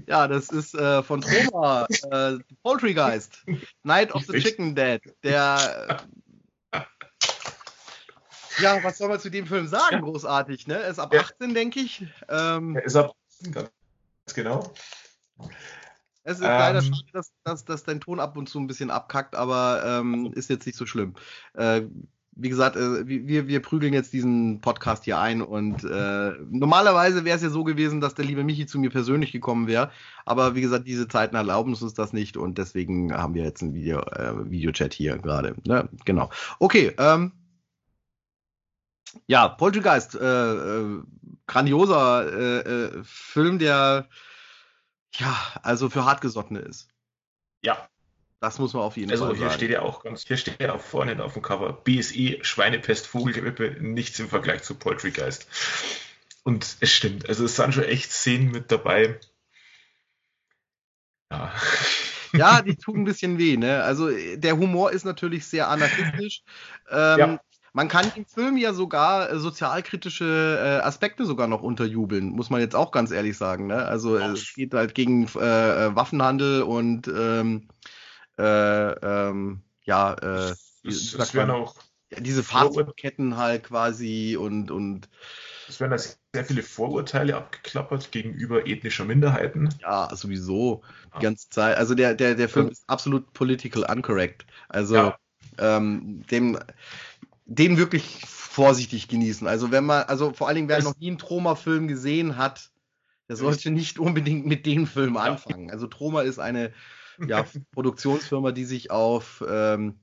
[0.05, 3.43] Ja, das ist äh, von Troma, äh, Poultrygeist,
[3.81, 6.05] Night of the Chicken Dead, der
[8.59, 10.01] ja, was soll man zu dem Film sagen?
[10.01, 10.75] Großartig, ne?
[10.75, 11.21] Er ist ab ja.
[11.21, 12.05] 18, denke ich.
[12.29, 13.71] Ähm, er ist ab 18, ganz
[14.33, 14.73] genau.
[16.23, 18.89] Es ist ähm, leider schade, dass, dass, dass, dein Ton ab und zu ein bisschen
[18.89, 21.15] abkackt, aber ähm, ist jetzt nicht so schlimm.
[21.53, 21.81] Äh,
[22.35, 27.35] wie gesagt, äh, wir, wir prügeln jetzt diesen Podcast hier ein und äh, normalerweise wäre
[27.35, 29.91] es ja so gewesen, dass der liebe Michi zu mir persönlich gekommen wäre,
[30.25, 33.73] aber wie gesagt, diese Zeiten erlauben uns das nicht und deswegen haben wir jetzt einen
[33.73, 35.55] Video, äh, Videochat hier gerade.
[35.67, 35.89] Ne?
[36.05, 36.29] Genau.
[36.59, 37.33] Okay, ähm,
[39.27, 41.03] ja, Poltergeist, äh, äh,
[41.47, 44.07] grandioser äh, äh, Film, der
[45.15, 46.89] ja, also für Hartgesottene ist.
[47.61, 47.87] Ja.
[48.39, 49.43] Das muss man auf jeden also Fall sagen.
[49.43, 52.39] Also hier steht ja auch ganz, hier steht ja auch vorne auf dem Cover BSE,
[52.41, 55.47] Schweinepest, Vogelgrippe, nichts im Vergleich zu Poultrygeist.
[56.43, 59.19] Und es stimmt, also es sind schon echt Szenen mit dabei.
[61.31, 61.53] Ja.
[62.35, 63.83] Ja, die tun ein bisschen weh, ne?
[63.83, 66.41] Also der Humor ist natürlich sehr anarchistisch.
[66.89, 67.39] Ähm, ja.
[67.75, 72.61] Man kann im Film ja sogar äh, sozialkritische äh, Aspekte sogar noch unterjubeln, muss man
[72.61, 73.67] jetzt auch ganz ehrlich sagen.
[73.67, 73.83] Ne?
[73.83, 74.33] Also Ach.
[74.33, 77.67] es geht halt gegen äh, äh, Waffenhandel und ähm,
[78.37, 81.75] äh, ähm, ja, äh, das, das man, auch
[82.19, 85.09] diese Fahrzeugketten halt quasi und und
[85.67, 89.69] es werden da sehr viele Vorurteile abgeklappert gegenüber ethnischer Minderheiten.
[89.81, 90.83] Ja, sowieso
[91.17, 91.77] die ganze Zeit.
[91.77, 94.45] Also der der der Film ist absolut political uncorrect.
[94.69, 95.17] Also ja.
[95.57, 96.59] ähm, dem
[97.45, 99.47] den wirklich vorsichtig genießen.
[99.47, 102.69] Also wenn man, also vor allen Dingen, wer es noch nie einen Troma-Film gesehen hat,
[103.27, 105.71] der sollte nicht unbedingt mit dem Film anfangen.
[105.71, 106.71] Also Troma ist eine
[107.25, 109.95] ja, Produktionsfirma, die sich auf ähm,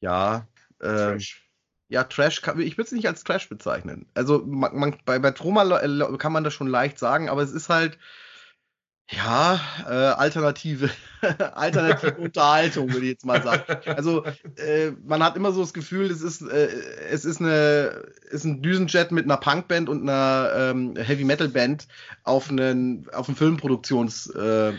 [0.00, 0.46] ja
[0.78, 1.50] äh, Trash.
[1.88, 4.06] ja Trash kann, ich würde es nicht als Trash bezeichnen.
[4.14, 5.80] Also man, man, bei, bei Troma
[6.18, 7.98] kann man das schon leicht sagen, aber es ist halt
[9.12, 10.88] ja, äh, alternative,
[11.54, 13.64] alternative Unterhaltung, würde ich jetzt mal sagen.
[13.86, 14.24] Also
[14.56, 16.68] äh, man hat immer so das Gefühl, es ist, äh,
[17.10, 21.88] es ist eine, ist ein Düsenjet mit einer Punkband und einer ähm, Heavy Metal Band
[22.22, 24.76] auf einen, auf ein Filmproduktionsfeld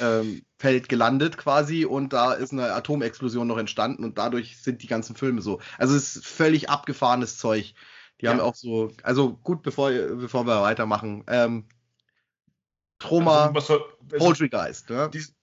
[0.00, 0.42] äh, ähm,
[0.86, 5.42] gelandet quasi und da ist eine Atomexplosion noch entstanden und dadurch sind die ganzen Filme
[5.42, 5.60] so.
[5.78, 7.74] Also es ist völlig abgefahrenes Zeug.
[8.20, 8.32] Die ja.
[8.32, 11.24] haben auch so, also gut, bevor, bevor wir weitermachen.
[11.28, 11.64] Ähm,
[12.98, 13.84] Troma, also,
[14.16, 14.90] Poultrygeist.
[14.90, 15.08] Ja?
[15.08, 15.34] Dies,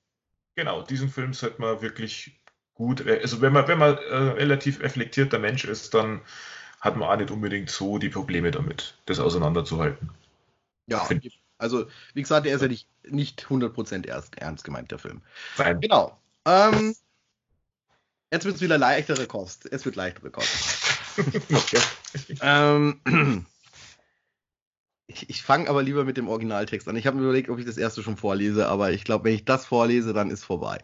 [0.55, 2.39] genau, diesen Film sollte man wirklich
[2.73, 6.21] gut, äh, also wenn man, wenn man äh, relativ reflektierter Mensch ist, dann
[6.81, 10.09] hat man auch nicht unbedingt so die Probleme damit, das auseinanderzuhalten.
[10.87, 11.07] Ja,
[11.57, 15.21] Also, wie gesagt, der ist ja nicht, nicht 100% ernst, ernst gemeint, der Film.
[15.57, 15.79] Nein.
[15.79, 16.19] Genau.
[16.45, 16.95] Ähm,
[18.31, 19.65] jetzt wird es wieder leichtere Kost.
[19.71, 20.91] Es wird leichtere Kost.
[21.53, 21.79] okay.
[22.41, 23.45] Ähm,
[25.07, 26.95] ich ich fange aber lieber mit dem Originaltext an.
[26.95, 29.45] Ich habe mir überlegt, ob ich das erste schon vorlese, aber ich glaube, wenn ich
[29.45, 30.79] das vorlese, dann ist vorbei.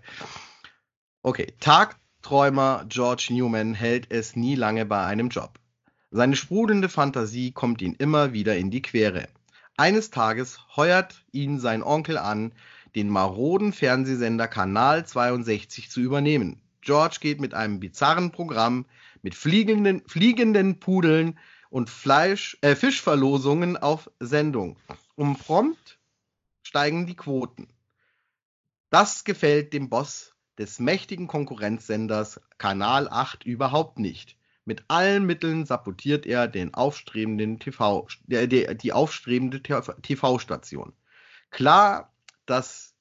[1.23, 5.59] Okay, Tagträumer George Newman hält es nie lange bei einem Job.
[6.11, 9.27] Seine sprudelnde Fantasie kommt ihn immer wieder in die Quere.
[9.77, 12.51] Eines Tages heuert ihn sein Onkel an,
[12.95, 16.61] den maroden Fernsehsender Kanal 62 zu übernehmen.
[16.81, 18.85] George geht mit einem bizarren Programm
[19.21, 21.37] mit fliegenden, fliegenden Pudeln
[21.71, 24.77] und Fleisch, äh, Fischverlosungen auf Sendung.
[25.15, 25.99] Um prompt
[26.61, 27.67] steigen die Quoten.
[28.89, 34.37] Das gefällt dem Boss des mächtigen Konkurrenzsenders Kanal 8 überhaupt nicht.
[34.65, 40.93] Mit allen Mitteln sabotiert er den aufstrebenden TV, der, der, die aufstrebende TV-Station.
[41.51, 42.13] Klar,
[42.45, 42.93] dass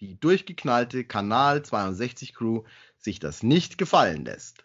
[0.00, 2.64] die durchgeknallte Kanal 62 Crew
[2.98, 4.64] sich das nicht gefallen lässt.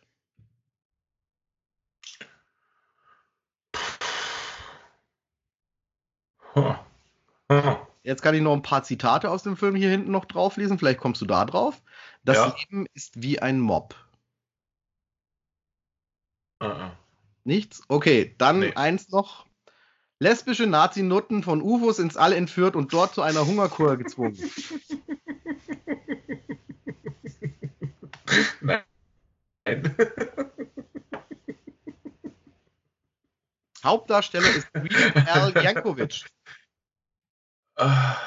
[8.04, 10.78] Jetzt kann ich noch ein paar Zitate aus dem Film hier hinten noch drauflesen.
[10.78, 11.82] Vielleicht kommst du da drauf.
[12.24, 12.56] Das Ja.
[12.58, 13.96] Leben ist wie ein Mob.
[16.62, 16.92] Uh-uh.
[17.46, 17.82] Nichts?
[17.88, 18.74] Okay, dann Nee.
[18.76, 19.46] eins noch.
[20.20, 24.38] Lesbische Nazi-Nutten von UFOs ins All entführt und dort zu einer Hungerkur gezwungen.
[28.62, 28.84] Nein.
[33.84, 36.26] Hauptdarsteller ist Weird Al Yankovic.
[37.76, 38.18] Ah.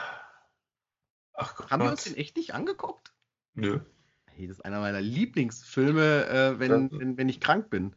[1.34, 1.70] Ach Gott.
[1.70, 3.12] Haben wir uns den echt nicht angeguckt?
[3.54, 3.80] Nö.
[4.26, 6.98] Hey, das ist einer meiner Lieblingsfilme, äh, wenn, Ja.
[7.00, 7.94] wenn, wenn ich krank bin.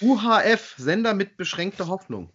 [0.00, 2.32] UHF, Sender mit beschränkter Hoffnung.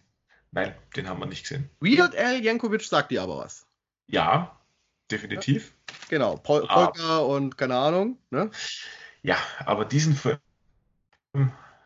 [0.52, 1.68] Nein, den haben wir nicht gesehen.
[1.80, 3.66] Weird Al Yankovic sagt dir aber was.
[4.06, 4.60] Ja,
[5.10, 5.74] definitiv.
[6.08, 6.86] Genau, Pol Ah.
[6.86, 8.18] Polka und keine Ahnung.
[8.30, 8.50] Ne?
[9.22, 10.38] Ja, aber diesen Film,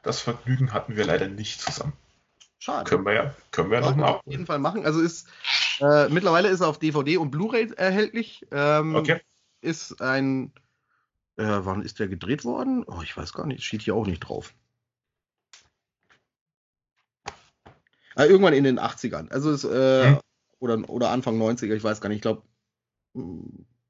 [0.03, 1.95] das Vergnügen hatten wir leider nicht zusammen.
[2.59, 2.91] Schade.
[2.91, 4.45] Können wir ja, können wir ja nochmal auf jeden.
[4.45, 4.85] Fall machen.
[4.85, 5.29] Also ist
[5.81, 8.47] äh, mittlerweile ist er auf DVD und Blu-ray erhältlich.
[8.51, 9.21] Ähm, Okay.
[9.61, 10.53] Ist ein.
[11.37, 12.85] Äh, wann ist der gedreht worden?
[12.87, 13.65] Oh, ich weiß gar nicht.
[13.65, 14.55] Steht hier auch nicht drauf.
[18.17, 19.31] Äh, irgendwann in den 80ern.
[19.31, 20.21] Also ist, äh, Hm.
[20.59, 22.17] oder, oder Anfang 90er, ich weiß gar nicht.
[22.17, 22.43] Ich glaube.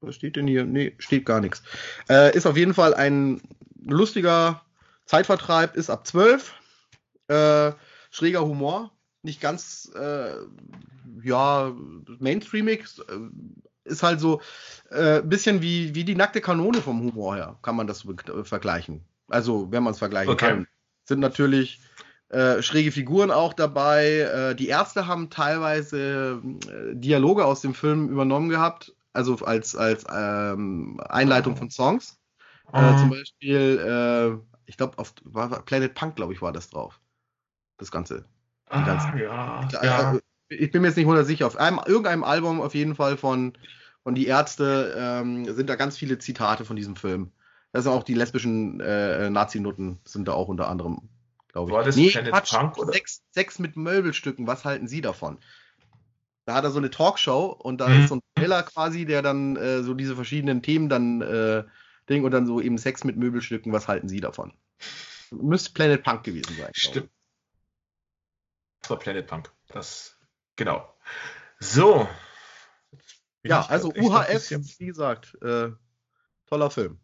[0.01, 0.65] Was steht denn hier?
[0.65, 1.61] Nee, steht gar nichts.
[2.09, 3.41] Äh, ist auf jeden Fall ein
[3.83, 4.63] lustiger
[5.05, 6.53] Zeitvertreib, ist ab 12.
[7.27, 7.73] Äh,
[8.09, 8.91] schräger Humor.
[9.21, 10.31] Nicht ganz, äh,
[11.23, 11.73] ja,
[12.19, 12.85] mainstreamig.
[13.09, 14.41] äh, Ist halt so
[14.91, 18.05] ein äh, bisschen wie, wie die nackte Kanone vom Humor her, kann man das
[18.43, 19.03] vergleichen.
[19.27, 20.49] Also, wenn man es vergleichen Okay.
[20.49, 20.67] kann.
[21.05, 21.81] Sind natürlich
[22.29, 24.19] äh, schräge Figuren auch dabei.
[24.19, 30.05] Äh, die Ärzte haben teilweise äh, Dialoge aus dem Film übernommen gehabt, also als, als
[30.11, 32.19] ähm, Einleitung von Songs.
[32.71, 35.15] Äh, zum Beispiel, äh, ich glaube, auf
[35.65, 36.99] Planet Punk, glaube ich, war das drauf.
[37.77, 38.25] Das Ganze.
[38.69, 40.19] Ah, ja, Äh, ja.
[40.49, 41.47] Ich bin mir jetzt nicht hundertlich sicher.
[41.47, 43.53] Auf einem, irgendeinem Album auf jeden Fall von,
[44.03, 47.31] von Die Ärzte ähm, sind da ganz viele Zitate von diesem Film.
[47.71, 51.09] Da sind auch die lesbischen äh, Nazi-Nutten sind da auch unter anderem,
[51.51, 51.75] glaube ich.
[51.75, 52.93] War das Planet Punk, oder?
[52.93, 55.37] Sex, Sex mit Möbelstücken, was halten Sie davon?
[56.45, 57.99] Da hat er so eine Talkshow und da Mhm.
[58.01, 61.63] ist so ein Trailer quasi, der dann äh, so diese verschiedenen Themen dann äh,
[62.09, 64.53] Ding und dann so eben Sex mit Möbelstücken, was halten Sie davon?
[65.29, 66.71] Müsste Planet Punk gewesen sein.
[66.73, 67.09] Stimmt.
[68.81, 69.51] Das war Planet Punk.
[69.67, 70.17] Das,
[70.55, 70.93] genau.
[71.59, 72.07] So.
[73.43, 75.69] Ja, ich also UHF, bisschen- wie gesagt, äh,
[76.47, 76.99] toller Film.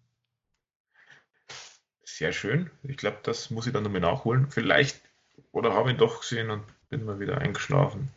[2.04, 2.70] Sehr schön.
[2.84, 4.50] Ich glaube, das muss ich dann nochmal nachholen.
[4.50, 5.02] Vielleicht,
[5.52, 8.12] oder habe ihn doch gesehen und bin mal wieder eingeschlafen.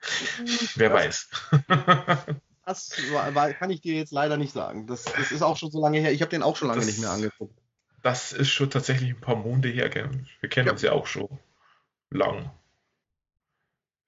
[0.76, 1.30] Wer weiß.
[2.66, 4.86] Das war, war, kann ich dir jetzt leider nicht sagen.
[4.86, 6.12] Das, das ist auch schon so lange her.
[6.12, 7.58] Ich habe den auch schon lange Das- nicht mehr angeguckt.
[8.02, 9.92] Das ist schon tatsächlich ein paar Monde her.
[9.92, 10.72] Wir kennen Ja.
[10.72, 11.40] uns ja auch schon
[12.10, 12.52] lang.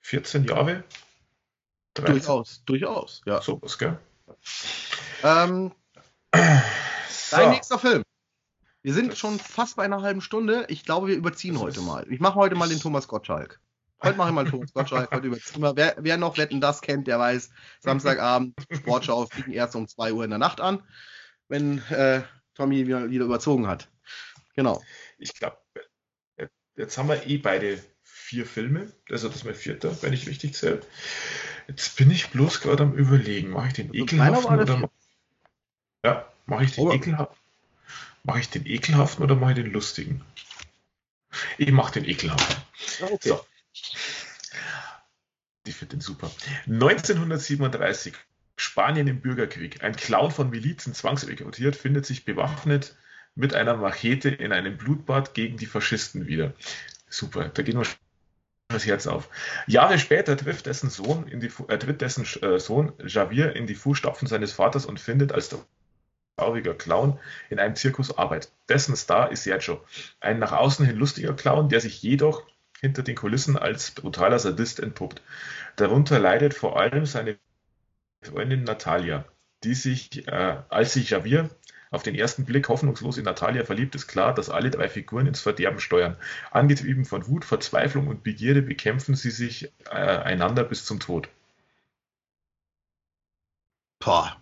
[0.03, 0.85] 14 Jahre?
[1.95, 3.41] 13, Durchaus, durchaus, ja.
[3.43, 3.99] Sowas, gell?
[5.23, 5.73] Ähm,
[7.09, 7.37] So.
[7.37, 8.03] dein nächster Film.
[8.83, 10.65] Wir sind schon fast bei einer halben Stunde.
[10.69, 12.11] Ich glaube, wir überziehen Das heute mal.
[12.11, 13.61] Ich mache heute mal den Thomas Gottschalk.
[14.03, 15.12] Heute mache ich mal den Thomas Gottschalk.
[15.12, 15.77] Heute überziehen wir.
[15.77, 20.25] Wer, wer noch Wetten das kennt, der weiß, Samstagabend, Sportschau, fliegen erst um 2 Uhr
[20.25, 20.83] in der Nacht an,
[21.49, 22.23] wenn äh,
[22.55, 23.88] Tommy wieder, wieder überzogen hat.
[24.57, 24.83] Genau.
[25.19, 25.59] Ich glaube,
[26.75, 27.83] jetzt haben wir eh beide
[28.33, 28.90] vier Filme.
[29.11, 30.81] Also das ist mein vierter, wenn ich richtig zähle.
[31.68, 34.90] Jetzt bin ich bloß gerade am überlegen, mache ich den Also ekelhaften oder
[36.03, 37.37] ja, mache ich den Aber- ekelhaften?
[38.25, 40.25] Mache ich den ekelhaften oder mache ich den lustigen?
[41.59, 42.57] Ich mache den ekelhaften.
[43.03, 43.29] Okay.
[43.29, 43.45] So.
[45.66, 46.31] Ich finde den super.
[46.66, 48.14] 1937,
[48.57, 49.83] Spanien im Bürgerkrieg.
[49.85, 52.97] Ein Clown von Milizen zwangsrekrutiert, findet sich bewaffnet
[53.35, 56.55] mit einer Machete in einem Blutbad gegen die Faschisten wieder.
[57.09, 57.85] Super, da geht nur
[58.73, 59.29] das Herz auf.
[59.67, 63.75] Jahre später trifft dessen Sohn, in die, äh, tritt dessen äh, Sohn Javier in die
[63.75, 65.51] Fußstapfen seines Vaters und findet als
[66.37, 67.19] trauriger Clown
[67.51, 68.51] in einem Zirkus Arbeit.
[68.69, 69.85] Dessen Star ist Sergio,
[70.21, 72.45] ein nach außen hin lustiger Clown, der sich jedoch
[72.81, 75.23] hinter den Kulissen als brutaler Sadist entpuppt.
[75.77, 77.39] Darunter leidet vor allem seine
[78.23, 79.25] Freundin Natalia,
[79.63, 81.51] die sich, äh, als sich Javier
[81.93, 85.43] auf den ersten Blick hoffnungslos in Natalia verliebt, ist klar, dass alle drei Figuren ins
[85.43, 86.17] Verderben steuern.
[86.51, 91.29] Angetrieben von Wut, Verzweiflung und Begierde bekämpfen sie sich äh, einander bis zum Tod.
[94.01, 94.37] Boah.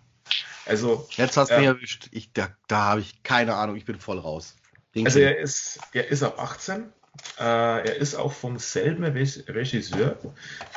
[0.65, 2.07] Also, Jetzt hast du mich ähm, erwischt.
[2.11, 4.55] Ich, da da habe ich keine Ahnung, ich bin voll raus.
[4.95, 6.91] Den also er ist, er ist ab 18.
[7.37, 10.17] Äh, er ist auch vom selben Regisseur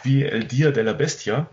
[0.02, 1.48] wie El Dia de la Bestia.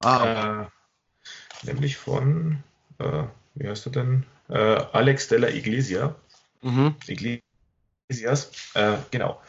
[0.00, 0.62] Ah.
[0.62, 2.62] Äh, nämlich von
[2.98, 3.24] äh,
[3.58, 4.26] wie heißt er denn?
[4.48, 4.58] Äh,
[4.92, 6.14] Alex de la Iglesia.
[6.62, 6.96] Mhm.
[7.06, 9.40] Iglesias, äh, genau.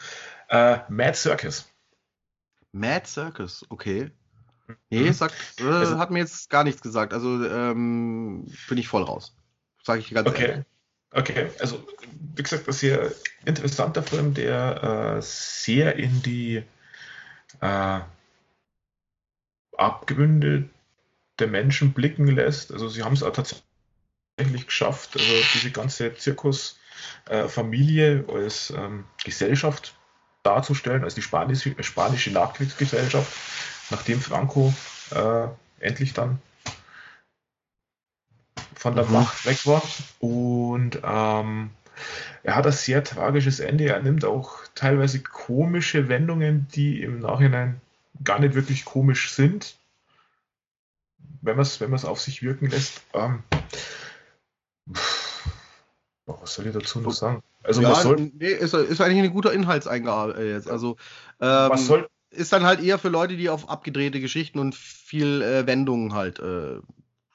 [0.48, 1.68] Äh, Mad Circus.
[2.72, 4.10] Mad Circus, okay.
[4.90, 5.12] Nee, mhm.
[5.12, 7.12] sagt, äh, also, hat mir jetzt gar nichts gesagt.
[7.12, 9.34] Also ähm, bin ich voll raus.
[9.82, 10.46] Sage ich ganz okay.
[10.46, 10.64] ehrlich.
[11.12, 11.84] Okay, also
[12.36, 13.12] wie gesagt, das ist sehr
[13.44, 16.62] interessanter Film, der äh, sehr in die
[17.60, 18.00] äh,
[21.38, 22.72] der Menschen blicken lässt.
[22.72, 23.69] Also sie haben es auch tatsächlich
[24.40, 29.94] tatsächlich geschafft, also diese ganze Zirkusfamilie äh, als ähm, Gesellschaft
[30.42, 33.32] darzustellen, als die spanische, spanische Nachkriegsgesellschaft,
[33.90, 34.72] nachdem Franco
[35.14, 35.48] äh,
[35.80, 36.40] endlich dann
[38.74, 39.12] von der mhm.
[39.12, 39.82] Macht weg war.
[40.20, 41.70] Und ähm,
[42.42, 43.88] er hat ein sehr tragisches Ende.
[43.88, 47.82] Er nimmt auch teilweise komische Wendungen, die im Nachhinein
[48.24, 49.76] gar nicht wirklich komisch sind,
[51.42, 53.02] wenn man es wenn auf sich wirken lässt.
[53.12, 53.42] Ähm,
[56.40, 57.42] was soll ich dazu noch sagen?
[57.62, 60.68] Also ja, soll, nee, ist, ist, eigentlich eine gute Inhaltseingabe jetzt.
[60.68, 60.96] Also
[61.40, 65.42] ähm, was soll, ist dann halt eher für Leute, die auf abgedrehte Geschichten und viel
[65.42, 66.80] äh, Wendungen halt äh,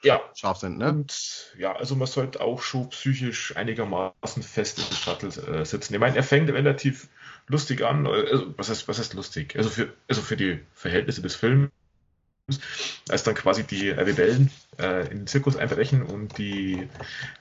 [0.01, 0.21] ja.
[0.35, 0.77] scharf sind.
[0.77, 0.89] Ne?
[0.89, 5.93] Und ja, also man sollte auch schon psychisch einigermaßen fest in den Shuttle äh, sitzen.
[5.93, 7.09] Ich meine, er fängt relativ
[7.47, 8.07] lustig an.
[8.07, 9.55] Also, was, heißt, was heißt lustig?
[9.57, 11.69] Also für, also für die Verhältnisse des Films
[13.09, 16.87] als dann quasi die Rebellen äh, in den Zirkus einbrechen und die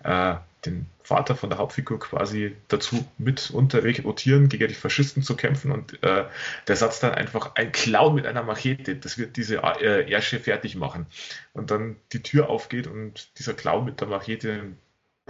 [0.02, 5.36] äh, den Vater von der Hauptfigur quasi dazu mit unter rekrutieren, gegen die Faschisten zu
[5.36, 6.24] kämpfen und äh,
[6.66, 10.76] der Satz dann einfach ein Clown mit einer Machete, das wird diese äh, Ärsche fertig
[10.76, 11.06] machen.
[11.52, 14.78] Und dann die Tür aufgeht und dieser Clown mit der Machete einen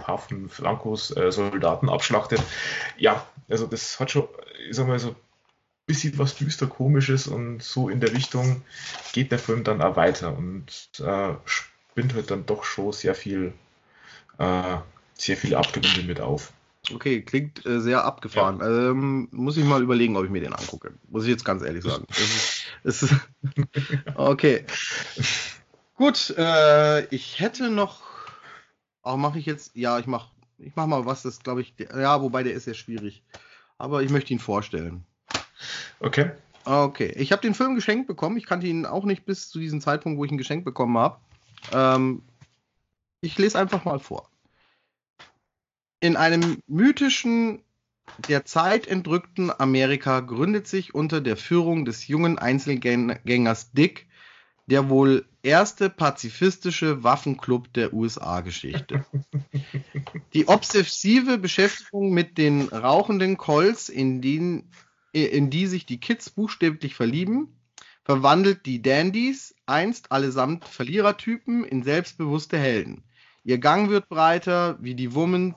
[0.07, 2.41] Haufen Frankos äh, Soldaten abschlachtet.
[2.97, 4.27] Ja, also das hat schon,
[4.69, 5.15] ich sag mal so,
[5.85, 8.63] bisschen was düster komisches und so in der Richtung
[9.13, 13.53] geht der Film dann auch weiter und äh, spinnt halt dann doch schon sehr viel,
[14.37, 14.77] äh,
[15.13, 16.51] sehr viele Abgründe mit auf.
[16.93, 18.59] Okay, klingt äh, sehr abgefahren.
[18.59, 18.91] Ja.
[18.91, 20.93] Ähm, muss ich mal überlegen, ob ich mir den angucke.
[21.07, 22.05] Muss ich jetzt ganz ehrlich sagen.
[22.09, 23.15] es ist, es ist
[24.15, 24.65] okay.
[25.95, 28.03] Gut, äh, ich hätte noch.
[29.01, 29.75] Auch mache ich jetzt.
[29.75, 31.73] Ja, ich mache ich mach mal was, das glaube ich.
[31.77, 33.23] Ja, wobei der ist sehr schwierig.
[33.77, 35.05] Aber ich möchte ihn vorstellen.
[35.99, 36.31] Okay.
[36.65, 38.37] Okay, ich habe den Film geschenkt bekommen.
[38.37, 41.19] Ich kannte ihn auch nicht bis zu diesem Zeitpunkt, wo ich ihn geschenkt bekommen habe.
[41.71, 42.23] Ähm,
[43.21, 44.29] ich lese einfach mal vor.
[45.99, 47.61] In einem mythischen,
[48.27, 54.07] der Zeit entrückten Amerika gründet sich unter der Führung des jungen Einzelgängers Dick
[54.67, 59.05] der wohl erste pazifistische Waffenclub der USA-Geschichte.
[60.33, 64.71] Die obsessive Beschäftigung mit den rauchenden Colts, in denen
[65.23, 67.57] in die sich die Kids buchstäblich verlieben,
[68.03, 73.03] verwandelt die Dandys, einst allesamt Verlierertypen, in selbstbewusste Helden.
[73.43, 75.55] Ihr Gang wird breiter, wie die Woman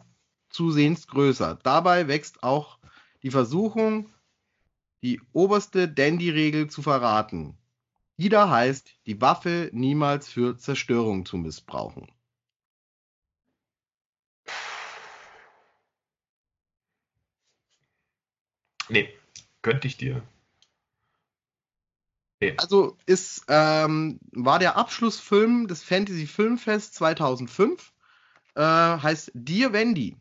[0.48, 1.58] zusehends größer.
[1.62, 2.78] Dabei wächst auch
[3.22, 4.12] die Versuchung,
[5.02, 7.58] die oberste Dandy-Regel zu verraten.
[8.16, 12.10] Die da heißt, die Waffe niemals für Zerstörung zu missbrauchen.
[18.88, 19.17] Nee
[19.68, 20.22] könnte ich dir.
[22.40, 22.54] Okay.
[22.56, 27.92] Also ist, ähm, war der Abschlussfilm des Fantasy Filmfest 2005.
[28.54, 30.16] Äh, heißt Dear Wendy.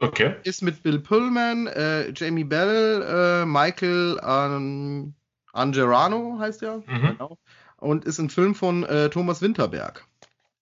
[0.00, 0.36] Okay.
[0.42, 5.14] Ist mit Bill Pullman, äh, Jamie Bell, äh, Michael ähm,
[5.52, 6.78] Angerano heißt er.
[6.78, 6.84] Mhm.
[7.00, 7.38] Genau.
[7.78, 10.06] Und ist ein Film von äh, Thomas Winterberg.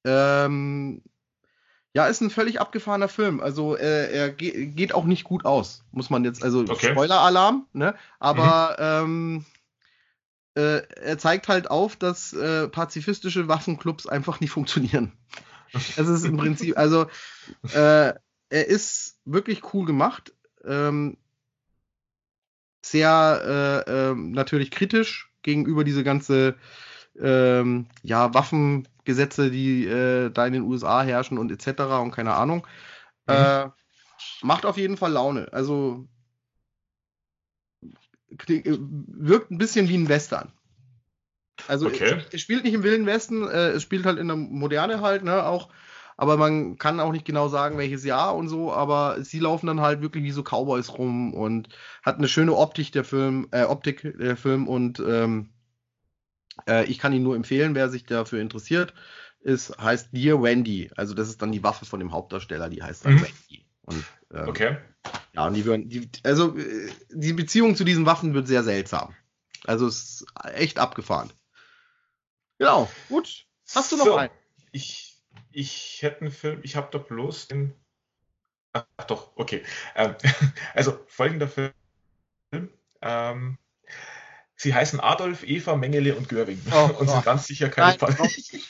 [0.04, 1.02] Ähm,
[1.94, 3.40] ja, ist ein völlig abgefahrener Film.
[3.40, 6.90] Also äh, er ge geht auch nicht gut aus, muss man jetzt, also okay.
[6.90, 7.94] Spoiler-Alarm, ne?
[8.18, 9.44] Aber mhm.
[10.56, 15.12] ähm, äh, er zeigt halt auf, dass äh, pazifistische Waffenclubs einfach nicht funktionieren.
[15.72, 17.06] Es ist im Prinzip, also
[17.72, 18.12] äh,
[18.48, 20.32] er ist wirklich cool gemacht.
[20.64, 21.16] Ähm,
[22.80, 26.54] sehr äh, äh, natürlich kritisch gegenüber diese ganze
[27.20, 28.34] ähm, ja,
[29.04, 31.82] Waffengesetze, die äh, da in den USA herrschen und etc.
[32.02, 32.66] und keine Ahnung.
[33.26, 33.34] Mhm.
[33.34, 33.66] Äh,
[34.42, 35.48] macht auf jeden Fall Laune.
[35.52, 36.08] Also
[38.28, 40.52] wirkt ein bisschen wie ein Western.
[41.68, 42.16] Also okay.
[42.18, 45.22] es, es, spielt nicht im Wilden Westen, äh, es spielt halt in der Moderne halt,
[45.22, 45.68] ne, auch,
[46.16, 49.80] aber man kann auch nicht genau sagen, welches Jahr und so, aber sie laufen dann
[49.80, 51.68] halt wirklich wie so Cowboys rum und
[52.02, 55.53] hat eine schöne Optik der Film, äh, Optik der Film und ähm,
[56.68, 58.94] äh, ich kann ihn nur empfehlen, wer sich dafür interessiert.
[59.42, 60.90] Es heißt Dear Wendy.
[60.96, 63.22] Also das ist dann die Waffe von dem Hauptdarsteller, die heißt dann mhm.
[63.22, 63.66] Wendy.
[63.82, 64.76] Und, ähm, okay.
[65.34, 69.14] Ja, und die würden, die, also äh, die Beziehung zu diesen Waffen wird sehr seltsam.
[69.64, 71.32] Also es ist echt abgefahren.
[72.58, 73.46] Genau, gut.
[73.74, 74.32] Hast du noch so, einen?
[74.72, 77.74] Ich, ich hätte einen Film, ich habe da bloß den.
[78.72, 79.62] Ach doch, okay.
[79.94, 80.14] Ähm,
[80.74, 81.72] also folgender Film.
[83.02, 83.58] Ähm,
[84.56, 86.62] Sie heißen Adolf, Eva, Mengele und Göring.
[86.72, 87.22] Oh, und sind oh.
[87.22, 88.16] ganz sicher keine auf,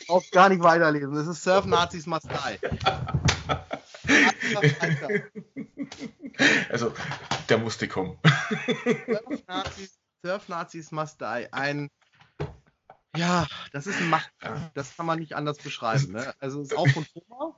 [0.08, 1.14] auf gar nicht weiterlesen.
[1.14, 2.58] Das ist Surf Nazis Must Die.
[6.70, 6.94] also,
[7.48, 8.18] der musste kommen.
[9.06, 11.52] Surf Nazis, Surf Nazis Must Die.
[11.52, 11.90] Ein
[13.16, 14.32] ja, das ist ein Macht.
[14.74, 16.10] Das kann man nicht anders beschreiben.
[16.12, 16.34] Ne?
[16.40, 17.54] Also es ist auch von Thomas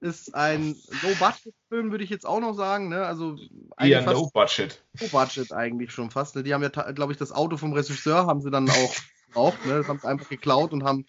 [0.00, 2.88] ist ein Low-Budget-Film, würde ich jetzt auch noch sagen.
[2.88, 3.04] Ne?
[3.04, 3.36] Also
[3.78, 4.84] Eher Low-Budget.
[5.00, 6.36] Low-Budget eigentlich schon fast.
[6.36, 6.42] Ne?
[6.42, 8.94] Die haben ja, glaube ich, das Auto vom Regisseur haben sie dann auch
[9.26, 9.66] gebraucht.
[9.66, 9.78] Ne?
[9.78, 11.06] Das haben sie einfach geklaut und haben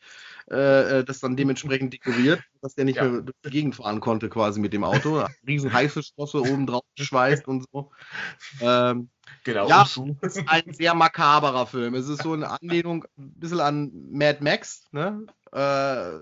[0.51, 3.03] äh, äh, das dann dementsprechend dekoriert, dass der nicht ja.
[3.03, 5.25] mehr durch die Gegend fahren konnte quasi mit dem Auto.
[5.47, 7.91] Riesen Haifischflosse oben drauf geschweißt und so.
[8.61, 9.09] Ähm,
[9.43, 9.67] genau.
[9.67, 9.83] Ja,
[10.21, 11.95] es ist ein sehr makaberer Film.
[11.95, 15.25] Es ist so eine Anlehnung ein bisschen an Mad Max, ne?
[15.51, 16.19] Äh,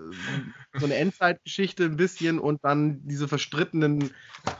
[0.78, 4.10] so eine Endzeitgeschichte ein bisschen und dann diese verstrittenen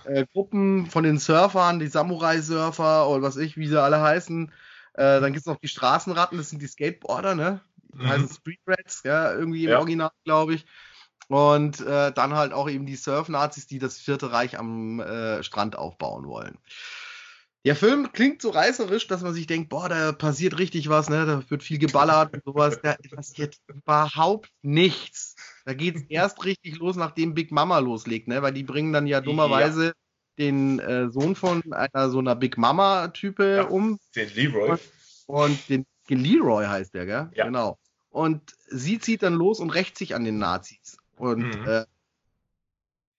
[0.05, 4.51] äh, Gruppen von den Surfern, die Samurai-Surfer oder was ich, wie sie alle heißen.
[4.95, 7.61] Äh, dann gibt es noch die Straßenratten, das sind die Skateboarder, ne?
[7.97, 8.09] mhm.
[8.09, 9.79] heißen Street Rats, ja, irgendwie im ja.
[9.79, 10.67] Original, glaube ich.
[11.29, 15.77] Und äh, dann halt auch eben die Surf-Nazis, die das Vierte Reich am äh, Strand
[15.77, 16.59] aufbauen wollen.
[17.65, 21.25] Der Film klingt so reißerisch, dass man sich denkt, boah, da passiert richtig was, ne?
[21.25, 22.79] Da wird viel geballert und sowas.
[22.83, 25.35] Da passiert überhaupt nichts.
[25.65, 28.43] Da geht's erst richtig los, nachdem Big Mama loslegt, ne?
[28.43, 29.93] Weil die bringen dann ja dummerweise ja.
[30.39, 33.99] den äh, Sohn von einer so einer Big Mama-Type ja, um.
[34.15, 34.77] Den Leroy.
[35.27, 37.31] Und den Leroy heißt der, gell?
[37.35, 37.47] Ja.
[37.47, 37.79] Genau.
[38.11, 40.99] Und sie zieht dann los und rächt sich an den Nazis.
[41.17, 41.67] Und mhm.
[41.67, 41.87] äh,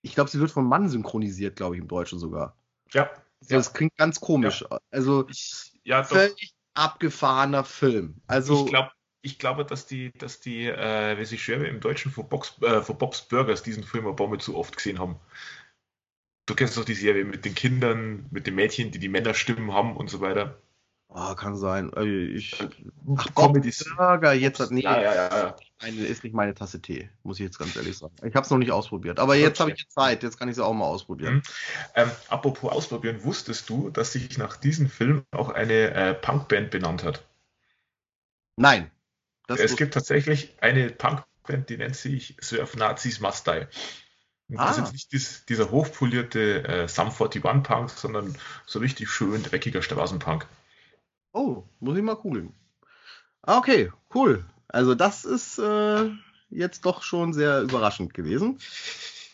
[0.03, 2.55] ich glaube, sie wird vom Mann synchronisiert, glaube ich, im Deutschen sogar.
[2.91, 3.09] Ja.
[3.45, 4.65] Also, das klingt ganz komisch.
[4.69, 4.79] Ja.
[4.91, 8.21] Also ich, ja, völlig abgefahrener Film.
[8.27, 8.91] Also ich glaube,
[9.21, 13.23] ich glaube, dass die, dass die äh, Regisseure im Deutschen vor, Box, äh, vor Bob's
[13.23, 15.19] Burgers diesen Film aber mit zu oft gesehen haben.
[16.45, 19.97] Du kennst doch die Serie mit den Kindern, mit den Mädchen, die die Männerstimmen haben
[19.97, 20.61] und so weiter.
[21.07, 21.93] Oh, kann sein.
[21.93, 22.61] Also ich,
[23.15, 25.55] Ach, Comedy Burger, jetzt hat nee, ja, ja, ja.
[25.79, 28.15] Eine, ist nicht meine Tasse Tee, muss ich jetzt ganz ehrlich sagen.
[28.25, 30.59] Ich habe es noch nicht ausprobiert, aber jetzt habe ich Zeit, jetzt kann ich es
[30.59, 31.35] auch mal ausprobieren.
[31.35, 31.41] Mhm.
[31.95, 37.03] Ähm, apropos ausprobieren, wusstest du, dass sich nach diesem Film auch eine äh, Punkband benannt
[37.03, 37.23] hat?
[38.57, 38.89] Nein.
[39.47, 43.67] es gibt tatsächlich eine Punkband, die nennt sich Surf Nazis Must Die.
[44.49, 44.67] Und ah.
[44.67, 49.81] Das ist nicht dies, dieser hochpolierte äh, Sum 41 Punk, sondern so richtig schön dreckiger
[49.81, 50.45] Straßenpunk.
[51.35, 52.53] Oh, muss ich mal googeln.
[53.41, 54.45] Ah, okay, cool.
[54.69, 56.09] Also das ist äh,
[56.49, 58.57] jetzt doch schon sehr überraschend gewesen,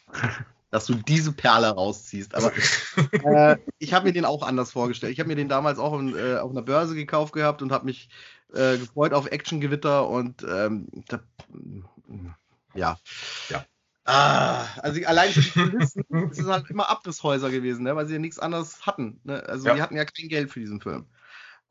[0.72, 2.34] dass du diese Perle rausziehst.
[2.34, 2.52] Aber
[3.12, 5.14] äh, ich habe mir den auch anders vorgestellt.
[5.14, 7.86] Ich habe mir den damals auch in, äh, auf einer Börse gekauft gehabt und habe
[7.86, 8.10] mich
[8.52, 11.20] äh, gefreut auf Actiongewitter und ähm, da,
[12.74, 12.98] ja.
[13.50, 13.66] Ja.
[14.06, 18.14] Ah, also allein für die Kulissen, es sind halt immer Abrisshäuser gewesen, ne, weil sie
[18.14, 19.22] ja nichts anderes hatten.
[19.24, 19.44] Ne?
[19.48, 19.76] Also ja.
[19.76, 21.06] die hatten ja kein Geld für diesen Film.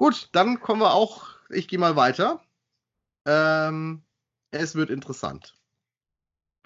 [0.01, 2.43] Gut, dann kommen wir auch, ich gehe mal weiter.
[3.27, 4.03] Ähm,
[4.51, 5.55] es wird interessant.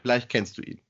[0.00, 0.80] Vielleicht kennst du ihn.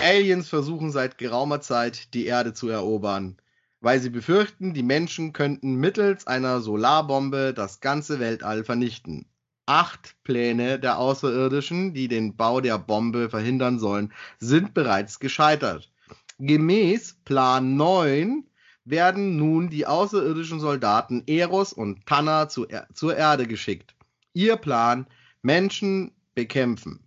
[0.00, 3.36] Aliens versuchen seit geraumer Zeit, die Erde zu erobern,
[3.80, 9.26] weil sie befürchten, die Menschen könnten mittels einer Solarbombe das ganze Weltall vernichten.
[9.66, 15.92] Acht Pläne der Außerirdischen, die den Bau der Bombe verhindern sollen, sind bereits gescheitert.
[16.38, 18.46] Gemäß Plan 9
[18.84, 23.94] werden nun die außerirdischen Soldaten Eros und Tanna zu er zur Erde geschickt.
[24.32, 25.06] Ihr Plan,
[25.42, 27.00] Menschen bekämpfen.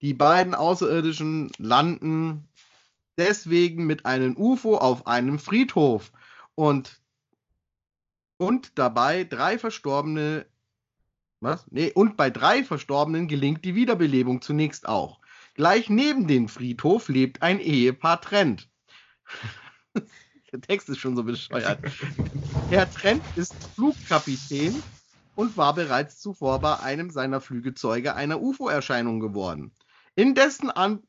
[0.00, 2.48] Die beiden Außerirdischen landen
[3.16, 6.12] deswegen mit einem UFO auf einem Friedhof
[6.54, 7.00] und
[8.36, 10.46] und dabei drei Verstorbene.
[11.40, 11.64] Was?
[11.70, 15.20] Nee, und bei drei Verstorbenen gelingt die Wiederbelebung zunächst auch.
[15.54, 18.68] Gleich neben dem Friedhof lebt ein Ehepaar Trent.
[20.52, 21.80] Der Text ist schon so bescheuert.
[22.68, 24.82] Herr Trent ist Flugkapitän
[25.34, 29.72] und war bereits zuvor bei einem seiner Flüge Zeuge einer UFO-Erscheinung geworden.
[30.14, 31.02] In dessen An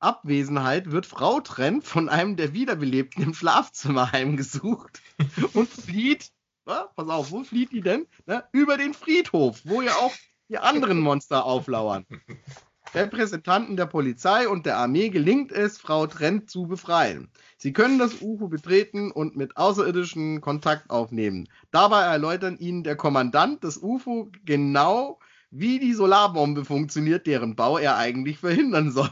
[0.00, 5.00] Abwesenheit wird Frau Trent von einem der Wiederbelebten im Schlafzimmer heimgesucht
[5.54, 6.30] und flieht,
[6.66, 8.06] na, pass auf, wo flieht die denn?
[8.26, 10.14] Na, über den Friedhof, wo ja auch
[10.48, 12.06] die anderen Monster auflauern.
[12.94, 17.30] Repräsentanten der Polizei und der Armee gelingt es, Frau Trent zu befreien.
[17.56, 21.48] Sie können das UFO betreten und mit Außerirdischen Kontakt aufnehmen.
[21.70, 25.20] Dabei erläutert ihnen der Kommandant des UFO genau,
[25.50, 29.10] wie die Solarbombe funktioniert, deren Bau er eigentlich verhindern soll.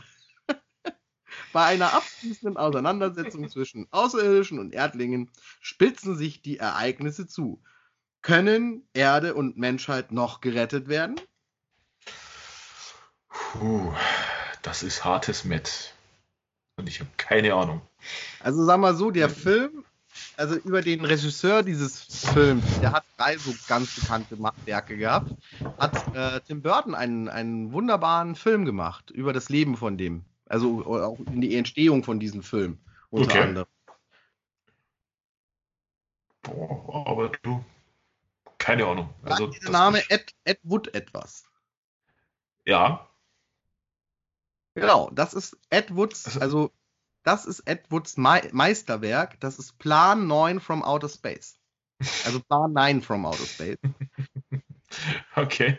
[1.52, 7.62] Bei einer abschließenden Auseinandersetzung zwischen Außerirdischen und Erdlingen spitzen sich die Ereignisse zu.
[8.22, 11.20] Können Erde und Menschheit noch gerettet werden?
[13.52, 13.94] Puh,
[14.60, 15.94] das ist hartes Met.
[16.76, 17.80] Und ich habe keine Ahnung.
[18.40, 19.84] Also sag mal so, der Film,
[20.36, 25.32] also über den Regisseur dieses Films, der hat drei so ganz bekannte Werke gehabt,
[25.78, 30.26] hat äh, Tim Burton einen, einen wunderbaren Film gemacht über das Leben von dem.
[30.46, 32.78] Also auch in die Entstehung von diesem Film
[33.08, 33.40] unter okay.
[33.40, 33.68] anderem.
[36.42, 37.64] Boah, aber du,
[38.58, 39.08] keine Ahnung.
[39.22, 41.44] Also, der Name Ed, Ed Wood etwas.
[42.66, 43.07] Ja,
[44.80, 46.72] Genau, das ist Ed Woods, also, also
[47.22, 51.58] das ist Ed Woods Me Meisterwerk, das ist Plan 9 from Outer Space.
[52.24, 53.78] Also Plan 9 from Outer Space.
[55.36, 55.78] Okay.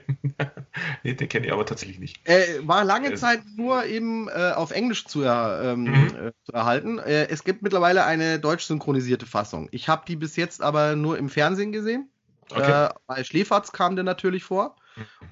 [1.04, 2.28] nee, den kenne ich aber tatsächlich nicht.
[2.28, 6.16] Äh, war lange Zeit nur eben äh, auf Englisch zu, ähm, mhm.
[6.16, 7.00] äh, zu erhalten.
[7.00, 9.68] Äh, es gibt mittlerweile eine deutsch synchronisierte Fassung.
[9.72, 12.10] Ich habe die bis jetzt aber nur im Fernsehen gesehen.
[12.52, 12.86] Okay.
[12.86, 14.76] Äh, bei Schläferz kam der natürlich vor.